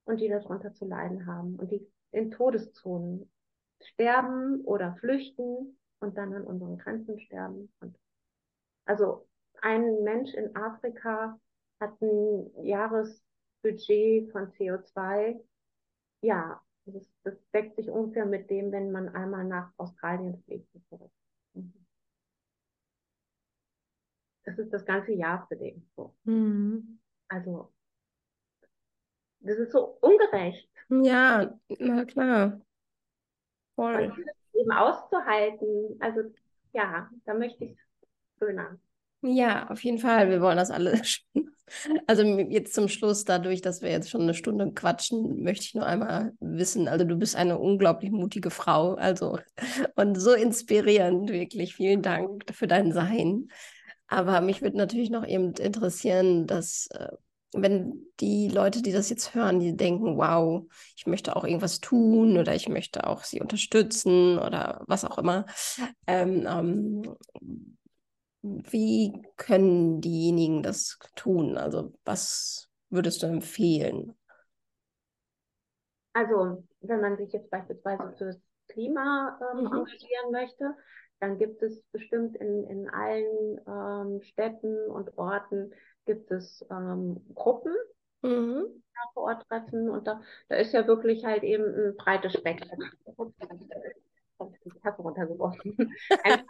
[0.05, 3.30] und die darunter zu leiden haben und die in Todeszonen
[3.80, 7.72] sterben oder flüchten und dann an unseren Grenzen sterben.
[7.80, 7.97] Und
[8.84, 9.26] also
[9.61, 11.38] ein Mensch in Afrika
[11.80, 12.51] hat ein
[13.63, 15.41] Jahresbudget von CO2.
[16.23, 20.69] Ja, das, das deckt sich ungefähr mit dem, wenn man einmal nach Australien fliegt.
[21.55, 21.73] Mhm.
[24.45, 25.89] Das ist das ganze Jahr für den.
[25.97, 26.15] So.
[26.25, 26.99] Mhm.
[27.29, 27.73] Also,
[29.41, 30.69] das ist so ungerecht.
[30.89, 32.61] Ja, na klar.
[33.75, 34.11] Voll.
[34.11, 36.23] Und eben auszuhalten, also
[36.73, 37.79] ja, da möchte ich
[38.39, 38.79] schöner.
[39.23, 40.29] Ja, auf jeden Fall.
[40.29, 41.01] Wir wollen das alle.
[42.07, 45.87] Also jetzt zum Schluss, dadurch, dass wir jetzt schon eine Stunde quatschen, möchte ich nur
[45.87, 49.39] einmal wissen, also du bist eine unglaublich mutige Frau, also
[49.97, 51.75] und so inspirierend, wirklich.
[51.75, 53.49] Vielen Dank für dein Sein.
[54.09, 57.09] Aber mich würde natürlich noch eben interessieren, dass äh,
[57.55, 60.64] wenn die Leute, die das jetzt hören, die denken, wow,
[60.97, 65.47] ich möchte auch irgendwas tun oder ich möchte auch sie unterstützen oder was auch immer,
[66.07, 67.16] ähm, ähm,
[68.43, 71.57] wie können diejenigen das tun?
[71.57, 74.16] Also was würdest du empfehlen?
[76.12, 79.66] Also wenn man sich jetzt beispielsweise fürs Klima ähm, mhm.
[79.66, 80.76] engagieren möchte,
[81.20, 85.72] dann gibt es bestimmt in, in allen ähm, Städten und Orten
[86.05, 87.74] gibt es ähm, Gruppen,
[88.22, 88.82] mhm.
[89.14, 92.82] vor Ort treffen und da, da ist ja wirklich halt eben ein breites Spektrum
[94.64, 95.76] die Tasse runtergeworfen.
[96.24, 96.43] Ein,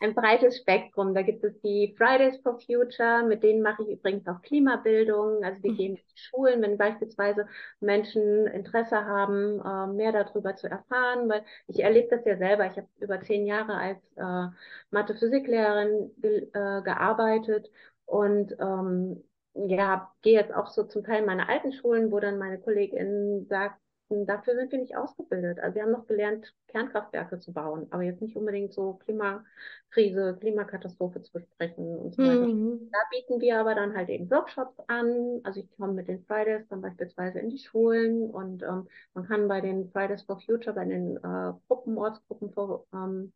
[0.00, 1.14] ein, breites Spektrum.
[1.14, 5.44] Da gibt es die Fridays for Future, mit denen mache ich übrigens auch Klimabildung.
[5.44, 5.76] Also wir mhm.
[5.76, 7.46] gehen in die Schulen, wenn beispielsweise
[7.80, 12.66] Menschen Interesse haben, äh, mehr darüber zu erfahren, weil ich erlebe das ja selber.
[12.66, 14.54] Ich habe über zehn Jahre als äh,
[14.90, 17.70] Mathe-Physiklehrerin ge äh, gearbeitet
[18.06, 19.22] und ähm,
[19.54, 23.46] ja, gehe jetzt auch so zum Teil in meine alten Schulen, wo dann meine Kollegin
[23.48, 23.80] sagt,
[24.10, 25.60] dafür sind wir nicht ausgebildet.
[25.60, 31.22] Also wir haben noch gelernt, Kernkraftwerke zu bauen, aber jetzt nicht unbedingt so Klimakrise, Klimakatastrophe
[31.22, 32.46] zu besprechen und so weiter.
[32.46, 32.90] Mhm.
[32.90, 35.40] Da bieten wir aber dann halt eben Workshops an.
[35.44, 39.48] Also ich komme mit den Fridays dann beispielsweise in die Schulen und ähm, man kann
[39.48, 43.32] bei den Fridays for Future, bei den äh, Gruppen, Ortsgruppen vor, ähm,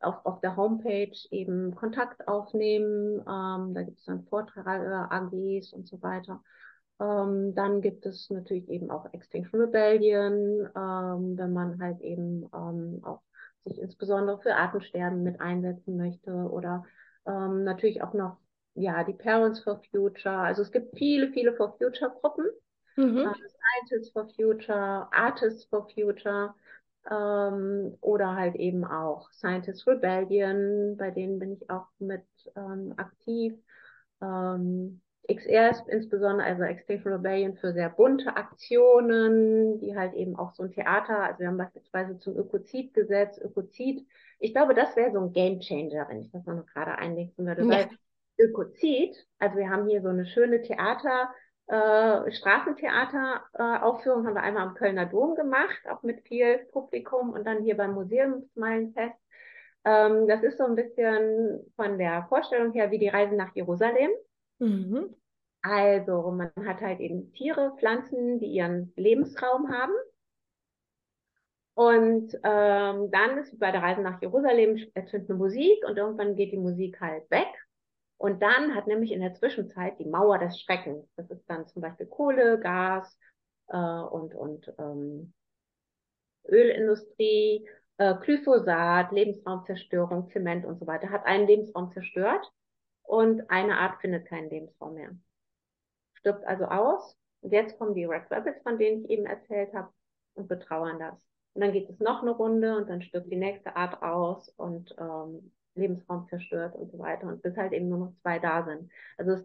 [0.00, 3.20] auf, auf der Homepage eben Kontakt aufnehmen.
[3.20, 6.42] Ähm, da gibt es dann Vorträge, AGs und so weiter.
[7.00, 13.00] Ähm, dann gibt es natürlich eben auch Extinction Rebellion, ähm, wenn man halt eben ähm,
[13.04, 13.20] auch
[13.64, 16.84] sich insbesondere für Artensterben mit einsetzen möchte oder
[17.26, 18.38] ähm, natürlich auch noch
[18.74, 20.38] ja die Parents for Future.
[20.38, 22.46] Also es gibt viele, viele for Future Gruppen,
[22.96, 23.18] mhm.
[23.18, 26.54] äh, Scientists for Future, Artists for Future
[27.10, 32.24] ähm, oder halt eben auch Scientists Rebellion, bei denen bin ich auch mit
[32.56, 33.54] ähm, aktiv.
[34.20, 35.00] Ähm,
[35.30, 40.62] XR ist insbesondere, also Extinction Rebellion, für sehr bunte Aktionen, die halt eben auch so
[40.62, 44.06] ein Theater, also wir haben beispielsweise zum Ökozid-Gesetz, Ökozid,
[44.38, 47.62] ich glaube, das wäre so ein Game Changer, wenn ich das noch gerade einlegen würde,
[47.62, 47.68] ja.
[47.68, 47.88] weil
[48.38, 51.28] Ökozid, also wir haben hier so eine schöne Theater,
[51.66, 57.44] äh, Straßentheater-Aufführung äh, haben wir einmal am Kölner Dom gemacht, auch mit viel Publikum und
[57.46, 59.16] dann hier beim Museumsmeilenfest.
[59.84, 64.10] Ähm, das ist so ein bisschen von der Vorstellung her wie die Reise nach Jerusalem.
[64.58, 65.14] Mhm.
[65.62, 69.92] Also man hat halt eben Tiere, Pflanzen, die ihren Lebensraum haben.
[71.74, 76.52] Und ähm, dann ist bei der Reise nach Jerusalem ertönt eine Musik und irgendwann geht
[76.52, 77.46] die Musik halt weg.
[78.16, 81.82] Und dann hat nämlich in der Zwischenzeit die Mauer des Schreckens, das ist dann zum
[81.82, 83.16] Beispiel Kohle, Gas
[83.68, 85.32] äh, und, und ähm,
[86.48, 92.50] Ölindustrie, äh, Glyphosat, Lebensraumzerstörung, Zement und so weiter, hat einen Lebensraum zerstört
[93.04, 95.10] und eine Art findet keinen Lebensraum mehr.
[96.18, 97.16] Stirbt also aus.
[97.40, 99.88] Und jetzt kommen die Red Rabbits, von denen ich eben erzählt habe,
[100.34, 101.14] und betrauern das.
[101.54, 104.94] Und dann geht es noch eine Runde und dann stirbt die nächste Art aus und
[104.98, 107.26] ähm, Lebensraum zerstört und so weiter.
[107.26, 108.90] Und bis halt eben nur noch zwei da sind.
[109.16, 109.44] Also es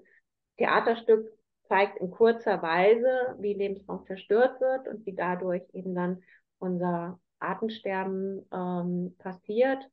[0.58, 1.32] Theaterstück
[1.68, 6.22] zeigt in kurzer Weise, wie Lebensraum zerstört wird und wie dadurch eben dann
[6.60, 9.90] unser Artensterben ähm, passiert.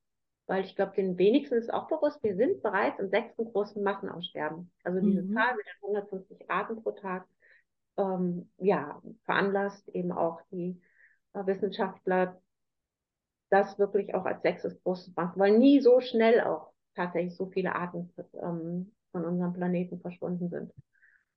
[0.51, 4.68] Weil ich glaube, den wenigsten ist auch bewusst, wir sind bereits im sechsten großen Massenaussterben.
[4.82, 5.32] Also diese mhm.
[5.32, 7.24] Zahl mit den 150 Arten pro Tag,
[7.96, 10.82] ähm, ja, veranlasst eben auch die
[11.34, 12.42] äh, Wissenschaftler,
[13.51, 17.76] das wirklich auch als sechstes großes machen, weil nie so schnell auch tatsächlich so viele
[17.76, 20.72] Arten ähm, von unserem Planeten verschwunden sind.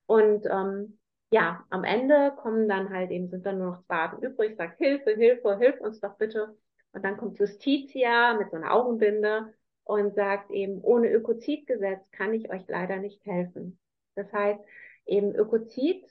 [0.06, 0.98] Und ähm,
[1.30, 4.78] ja, am Ende kommen dann halt eben, sind dann nur noch zwei Arten übrig, sagt
[4.78, 6.56] Hilfe, Hilfe, hilf uns doch bitte.
[6.94, 12.50] Und dann kommt Justitia mit so einer Augenbinde und sagt eben, ohne Ökozidgesetz kann ich
[12.50, 13.78] euch leider nicht helfen.
[14.14, 14.60] Das heißt,
[15.04, 16.06] eben Ökozid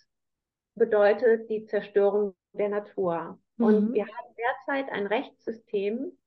[0.76, 3.40] bedeutet die Zerstörung der Natur.
[3.58, 3.66] Mhm.
[3.66, 6.18] Und wir haben derzeit ein Rechtssystem,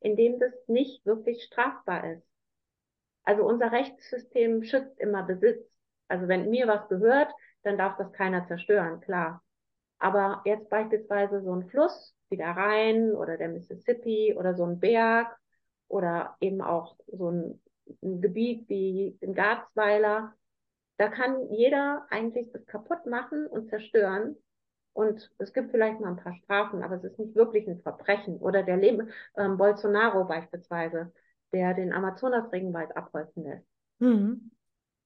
[0.00, 2.26] in dem das nicht wirklich strafbar ist.
[3.22, 5.64] Also unser Rechtssystem schützt immer Besitz.
[6.08, 7.32] Also wenn mir was gehört,
[7.62, 9.44] dann darf das keiner zerstören, klar.
[10.00, 14.80] Aber jetzt beispielsweise so ein Fluss wie der Rhein oder der Mississippi oder so ein
[14.80, 15.38] Berg
[15.86, 17.60] oder eben auch so ein,
[18.02, 20.34] ein Gebiet wie in Garzweiler,
[20.96, 24.36] da kann jeder eigentlich das kaputt machen und zerstören.
[24.94, 28.36] Und es gibt vielleicht mal ein paar Strafen, aber es ist nicht wirklich ein Verbrechen.
[28.38, 31.12] Oder der Leben, ähm, Bolsonaro beispielsweise,
[31.52, 33.66] der den Amazonas-Regenwald abholzen lässt.
[34.00, 34.50] Mhm.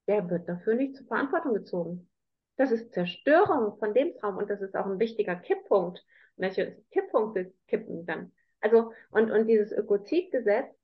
[0.08, 2.08] Der wird dafür nicht zur Verantwortung gezogen.
[2.56, 6.04] Das ist Zerstörung von Lebensraum und das ist auch ein wichtiger Kipppunkt.
[6.36, 8.32] Welche Kipppunkte kippen dann?
[8.60, 10.74] Also, und, und dieses Ökozidgesetz,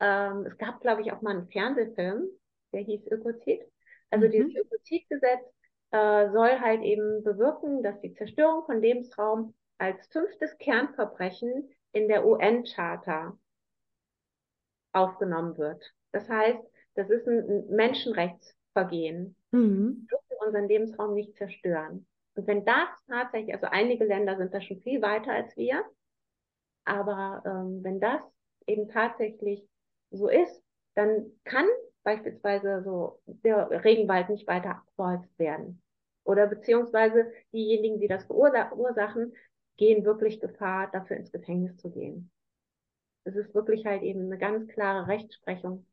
[0.00, 2.28] ähm, es gab, glaube ich, auch mal einen Fernsehfilm,
[2.72, 3.62] der hieß Ökozid.
[4.10, 4.30] Also mhm.
[4.30, 5.40] dieses Ökozidgesetz
[5.90, 12.26] äh, soll halt eben bewirken, dass die Zerstörung von Lebensraum als fünftes Kernverbrechen in der
[12.26, 13.36] UN-Charta
[14.92, 15.92] aufgenommen wird.
[16.12, 16.60] Das heißt,
[16.94, 19.36] das ist ein Menschenrechtsvergehen.
[19.52, 20.06] Mhm.
[20.08, 20.18] Wir
[20.48, 22.06] unseren Lebensraum nicht zerstören.
[22.38, 25.84] Und wenn das tatsächlich, also einige Länder sind da schon viel weiter als wir,
[26.84, 28.20] aber ähm, wenn das
[28.64, 29.66] eben tatsächlich
[30.12, 30.62] so ist,
[30.94, 31.66] dann kann
[32.04, 35.82] beispielsweise so der Regenwald nicht weiter abgeholzt werden.
[36.22, 39.34] Oder beziehungsweise diejenigen, die das verursachen,
[39.76, 42.30] gehen wirklich Gefahr, dafür ins Gefängnis zu gehen.
[43.24, 45.86] Es ist wirklich halt eben eine ganz klare Rechtsprechung,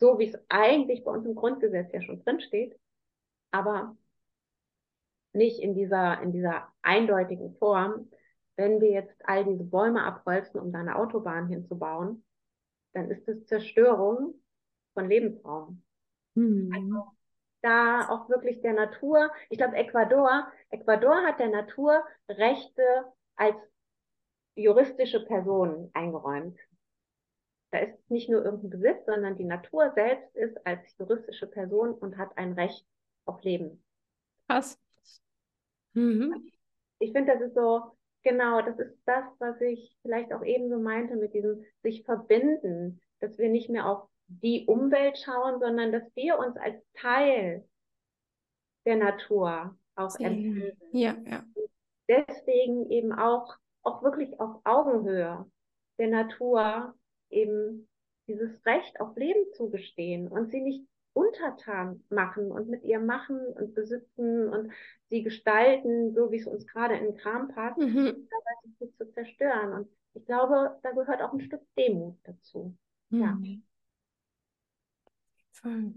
[0.00, 2.76] so wie es eigentlich bei uns im Grundgesetz ja schon drin steht,
[3.52, 3.96] aber
[5.34, 8.10] nicht in dieser, in dieser eindeutigen Form.
[8.56, 12.24] Wenn wir jetzt all diese Bäume abholzen, um da eine Autobahn hinzubauen,
[12.92, 14.34] dann ist das Zerstörung
[14.94, 15.82] von Lebensraum.
[16.34, 16.72] Mhm.
[16.74, 17.06] Also
[17.62, 22.82] da auch wirklich der Natur, ich glaube Ecuador, Ecuador hat der Natur Rechte
[23.36, 23.56] als
[24.54, 26.58] juristische Person eingeräumt.
[27.72, 32.18] Da ist nicht nur irgendein Besitz, sondern die Natur selbst ist als juristische Person und
[32.18, 32.86] hat ein Recht
[33.24, 33.82] auf Leben.
[34.46, 34.78] Krass.
[35.94, 36.50] Mhm.
[36.98, 40.78] Ich finde, das ist so, genau, das ist das, was ich vielleicht auch eben so
[40.78, 46.04] meinte mit diesem sich verbinden, dass wir nicht mehr auf die Umwelt schauen, sondern dass
[46.14, 47.64] wir uns als Teil
[48.86, 50.76] der Natur auch empfinden.
[50.92, 51.44] Ja, ja.
[52.08, 55.46] Deswegen eben auch, auch wirklich auf Augenhöhe
[55.98, 56.94] der Natur
[57.30, 57.88] eben
[58.26, 63.74] dieses Recht auf Leben zugestehen und sie nicht untertan machen und mit ihr machen und
[63.74, 64.72] besitzen und
[65.08, 68.28] sie gestalten, so wie es uns gerade in den Kram passt, mhm.
[68.28, 69.72] dabei zu zerstören.
[69.72, 72.76] Und ich glaube, da gehört auch ein Stück Demut dazu.
[73.10, 73.20] Mhm.
[73.20, 73.38] Ja.
[75.52, 75.94] Voll.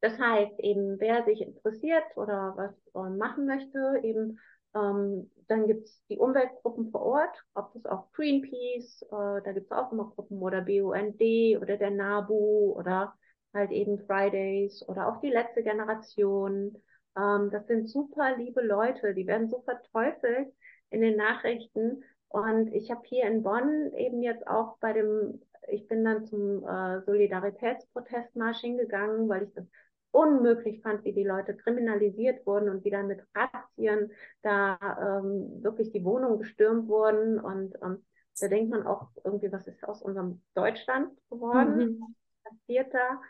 [0.00, 4.38] Das heißt eben, wer sich interessiert oder was äh, machen möchte, eben
[4.74, 9.66] ähm, dann gibt es die Umweltgruppen vor Ort, ob das auch Greenpeace, äh, da gibt
[9.66, 11.20] es auch immer Gruppen oder BUND
[11.60, 13.17] oder der NABU oder
[13.54, 16.76] halt eben Fridays oder auch die letzte Generation.
[17.16, 20.52] Ähm, das sind super liebe Leute, die werden so verteufelt
[20.90, 22.02] in den Nachrichten.
[22.28, 26.66] Und ich habe hier in Bonn eben jetzt auch bei dem, ich bin dann zum
[26.66, 29.64] äh, Solidaritätsprotestmarsch hingegangen, weil ich das
[30.10, 34.10] unmöglich fand, wie die Leute kriminalisiert wurden und wie dann mit Razzien
[34.42, 37.38] da ähm, wirklich die Wohnungen gestürmt wurden.
[37.38, 38.04] Und ähm,
[38.40, 41.76] da denkt man auch irgendwie, was ist aus unserem Deutschland geworden?
[41.76, 42.14] Mhm.
[42.48, 43.20] Passiert da?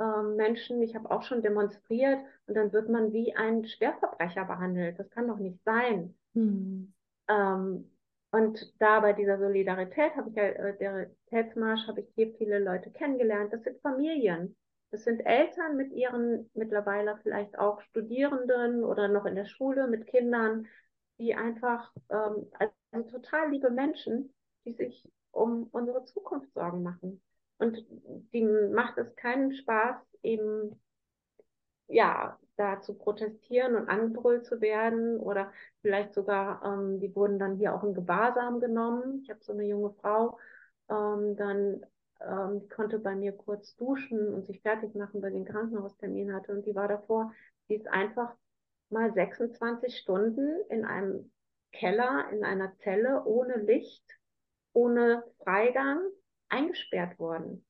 [0.00, 4.98] Ähm, Menschen, ich habe auch schon demonstriert und dann wird man wie ein Schwerverbrecher behandelt.
[4.98, 6.14] Das kann doch nicht sein.
[6.34, 6.92] Mhm.
[7.28, 7.90] Ähm,
[8.30, 12.58] und da bei dieser Solidarität habe ich ja, äh, der Solidaritätsmarsch, habe ich hier viele
[12.58, 13.52] Leute kennengelernt.
[13.52, 14.56] Das sind Familien.
[14.90, 20.06] Das sind Eltern mit ihren mittlerweile vielleicht auch Studierenden oder noch in der Schule mit
[20.06, 20.66] Kindern,
[21.18, 24.32] die einfach, ähm, also total liebe Menschen,
[24.64, 27.20] die sich um unsere Zukunft Sorgen machen.
[27.58, 27.84] Und
[28.32, 30.80] die macht es keinen Spaß, eben,
[31.88, 35.18] ja, da zu protestieren und angebrüllt zu werden.
[35.18, 39.20] Oder vielleicht sogar, ähm, die wurden dann hier auch in Gewahrsam genommen.
[39.22, 40.38] Ich habe so eine junge Frau,
[40.88, 41.84] ähm, dann
[42.20, 46.52] ähm, konnte bei mir kurz duschen und sich fertig machen, weil sie einen Krankenhaustermin hatte.
[46.52, 47.32] Und die war davor,
[47.68, 48.34] die ist einfach
[48.90, 51.30] mal 26 Stunden in einem
[51.72, 54.04] Keller, in einer Zelle ohne Licht,
[54.72, 56.00] ohne Freigang
[56.48, 57.64] eingesperrt worden.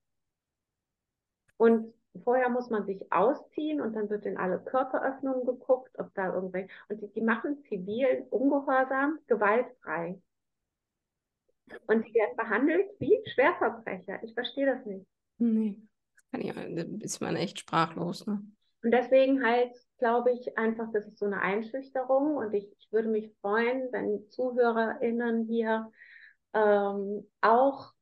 [1.56, 1.92] Und
[2.24, 6.68] vorher muss man sich ausziehen und dann wird in alle Körperöffnungen geguckt, ob da irgendwelche,
[6.88, 10.20] und die, die machen zivil ungehorsam, gewaltfrei.
[11.86, 14.22] Und die werden behandelt wie Schwerverbrecher.
[14.22, 15.06] Ich verstehe das nicht.
[15.38, 15.76] Nee,
[16.30, 18.42] kann ich, da ist man echt sprachlos, ne?
[18.82, 23.08] Und deswegen halt glaube ich einfach, das ist so eine Einschüchterung und ich, ich würde
[23.08, 25.90] mich freuen, wenn ZuhörerInnen hier
[26.54, 27.92] ähm, auch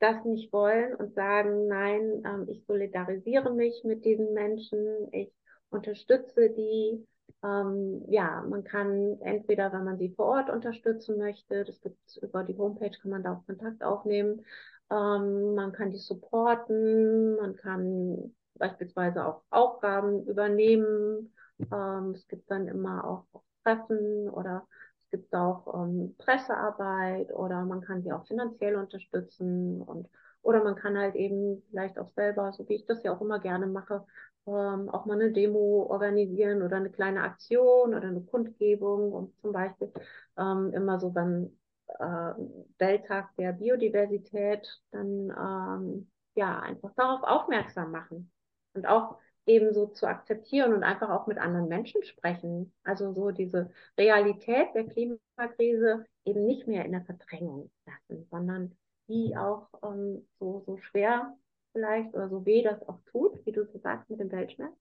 [0.00, 5.32] das nicht wollen und sagen, nein, ähm, ich solidarisiere mich mit diesen Menschen, ich
[5.70, 7.06] unterstütze die.
[7.42, 12.42] Ähm, ja, man kann entweder, wenn man sie vor Ort unterstützen möchte, das gibt über
[12.42, 14.44] die Homepage, kann man da auch Kontakt aufnehmen.
[14.90, 21.32] Ähm, man kann die supporten, man kann beispielsweise auch Aufgaben übernehmen.
[21.72, 24.66] Ähm, es gibt dann immer auch Treffen oder
[25.10, 30.06] es gibt auch ähm, Pressearbeit oder man kann sie auch finanziell unterstützen und
[30.42, 33.40] oder man kann halt eben vielleicht auch selber, so wie ich das ja auch immer
[33.40, 34.06] gerne mache,
[34.46, 39.52] ähm, auch mal eine Demo organisieren oder eine kleine Aktion oder eine Kundgebung und zum
[39.52, 39.92] Beispiel
[40.36, 41.56] ähm, immer so beim
[41.98, 42.32] äh,
[42.78, 48.30] Welttag der Biodiversität dann ähm, ja einfach darauf aufmerksam machen
[48.74, 49.16] und auch
[49.48, 52.72] eben so zu akzeptieren und einfach auch mit anderen Menschen sprechen.
[52.84, 58.76] Also so diese Realität der Klimakrise eben nicht mehr in der Verdrängung lassen, sondern
[59.08, 61.36] die auch ähm, so, so schwer
[61.72, 64.74] vielleicht oder so weh das auch tut, wie du so sagst mit dem Weltschmerz.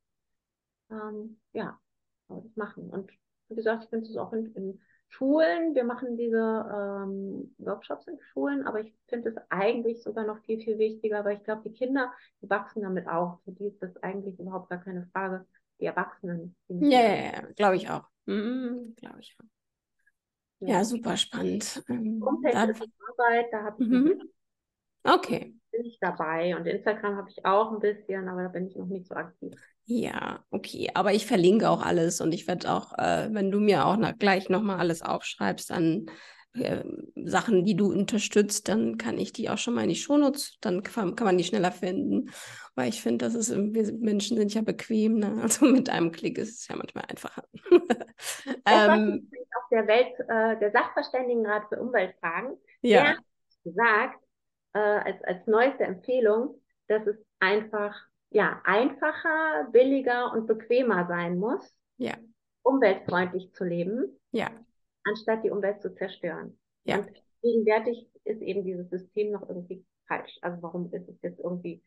[0.92, 1.80] Ähm, ja,
[2.28, 2.90] das machen.
[2.90, 3.12] Und
[3.50, 8.20] wie gesagt, ich finde es auch in, in Schulen, wir machen diese ähm, Workshops in
[8.32, 11.74] Schulen, aber ich finde es eigentlich sogar noch viel, viel wichtiger, weil ich glaube, die
[11.74, 12.12] Kinder,
[12.42, 13.40] die wachsen damit auf.
[13.44, 15.46] Für die ist das eigentlich überhaupt gar keine Frage.
[15.80, 16.56] Die Erwachsenen.
[16.68, 18.04] Ja, ja glaube ich auch.
[18.26, 19.46] Mhm, glaube ich auch.
[20.60, 21.84] Ja, ja super spannend.
[21.88, 24.22] Ähm, da, ist Arbeit, da habe ich mhm.
[25.08, 25.56] Okay.
[25.72, 28.88] Bin ich dabei und Instagram habe ich auch ein bisschen, aber da bin ich noch
[28.88, 29.54] nicht so aktiv.
[29.86, 30.90] Ja, okay.
[30.94, 34.18] Aber ich verlinke auch alles und ich werde auch, äh, wenn du mir auch noch,
[34.18, 36.08] gleich nochmal alles aufschreibst an
[36.60, 36.84] äh,
[37.24, 40.84] Sachen, die du unterstützt, dann kann ich die auch schon mal in die Shownotes, dann
[40.84, 42.32] kann, kann man die schneller finden.
[42.76, 45.38] Weil ich finde, das ist, wir Menschen sind ja bequem, ne?
[45.42, 47.44] Also mit einem Klick ist es ja manchmal einfacher.
[48.66, 53.04] ähm, auf der Welt, äh, der Sachverständigenrat für Umweltfragen, ja.
[53.04, 53.24] der hat
[53.64, 54.27] gesagt,
[54.78, 57.96] äh, als, als neueste Empfehlung, dass es einfach
[58.30, 62.14] ja, einfacher, billiger und bequemer sein muss, ja.
[62.64, 64.50] umweltfreundlich zu leben, ja.
[65.04, 66.60] anstatt die Umwelt zu zerstören.
[66.84, 67.00] Ja.
[67.00, 70.38] Und gegenwärtig ist eben dieses System noch irgendwie falsch.
[70.42, 71.82] Also warum ist es jetzt irgendwie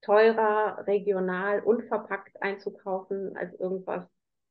[0.00, 4.06] teurer, regional, unverpackt einzukaufen als irgendwas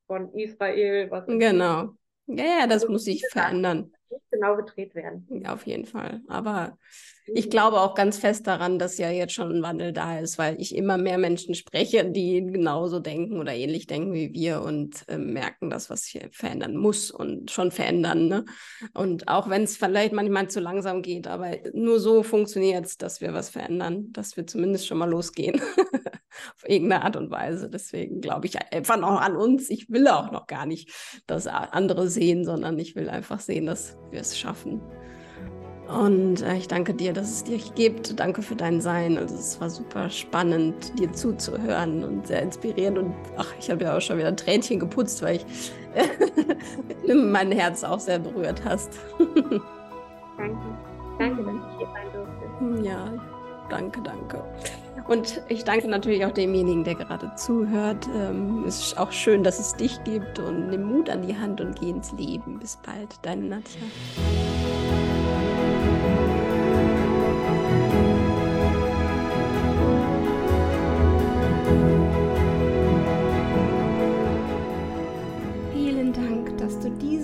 [0.08, 1.10] von Israel?
[1.10, 1.96] Was genau.
[2.28, 3.92] Ja, ja, das also, muss sich verändern.
[4.32, 5.28] Genau gedreht werden.
[5.30, 6.22] Ja, auf jeden Fall.
[6.28, 6.78] Aber
[7.26, 10.60] ich glaube auch ganz fest daran, dass ja jetzt schon ein Wandel da ist, weil
[10.60, 15.18] ich immer mehr Menschen spreche, die genauso denken oder ähnlich denken wie wir und äh,
[15.18, 18.28] merken, dass was hier verändern muss und schon verändern.
[18.28, 18.46] Ne?
[18.94, 23.22] Und auch wenn es vielleicht manchmal zu langsam geht, aber nur so funktioniert es, dass
[23.22, 25.62] wir was verändern, dass wir zumindest schon mal losgehen.
[26.56, 27.70] Auf irgendeine Art und Weise.
[27.70, 29.70] Deswegen glaube ich einfach noch an uns.
[29.70, 30.92] Ich will auch noch gar nicht
[31.28, 34.82] das andere sehen, sondern ich will einfach sehen, dass wir es schaffen.
[35.88, 38.20] Und äh, ich danke dir, dass es dich gibt.
[38.20, 39.18] Danke für dein Sein.
[39.18, 42.98] Also es war super spannend, dir zuzuhören und sehr inspirierend.
[42.98, 45.46] Und ach, ich habe ja auch schon wieder ein Tränchen geputzt, weil ich
[47.14, 49.00] mein Herz auch sehr berührt hast.
[50.38, 50.78] danke.
[51.20, 52.88] Danke, dass ich hier sein durfte.
[52.88, 53.33] Ja,
[53.74, 54.44] danke, danke.
[55.08, 58.08] Und ich danke natürlich auch demjenigen, der gerade zuhört.
[58.16, 61.60] Ähm, es ist auch schön, dass es dich gibt und nimm Mut an die Hand
[61.60, 62.60] und geh ins Leben.
[62.60, 63.82] Bis bald, deine Nadja.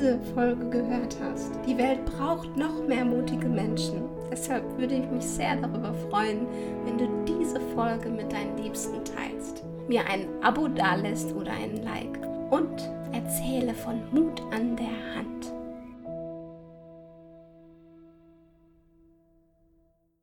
[0.09, 1.51] Diese Folge gehört hast.
[1.67, 4.01] Die Welt braucht noch mehr mutige Menschen.
[4.31, 6.47] Deshalb würde ich mich sehr darüber freuen,
[6.85, 12.19] wenn du diese Folge mit deinen Liebsten teilst, mir ein Abo dalässt oder ein Like
[12.49, 15.58] und erzähle von Mut an der Hand.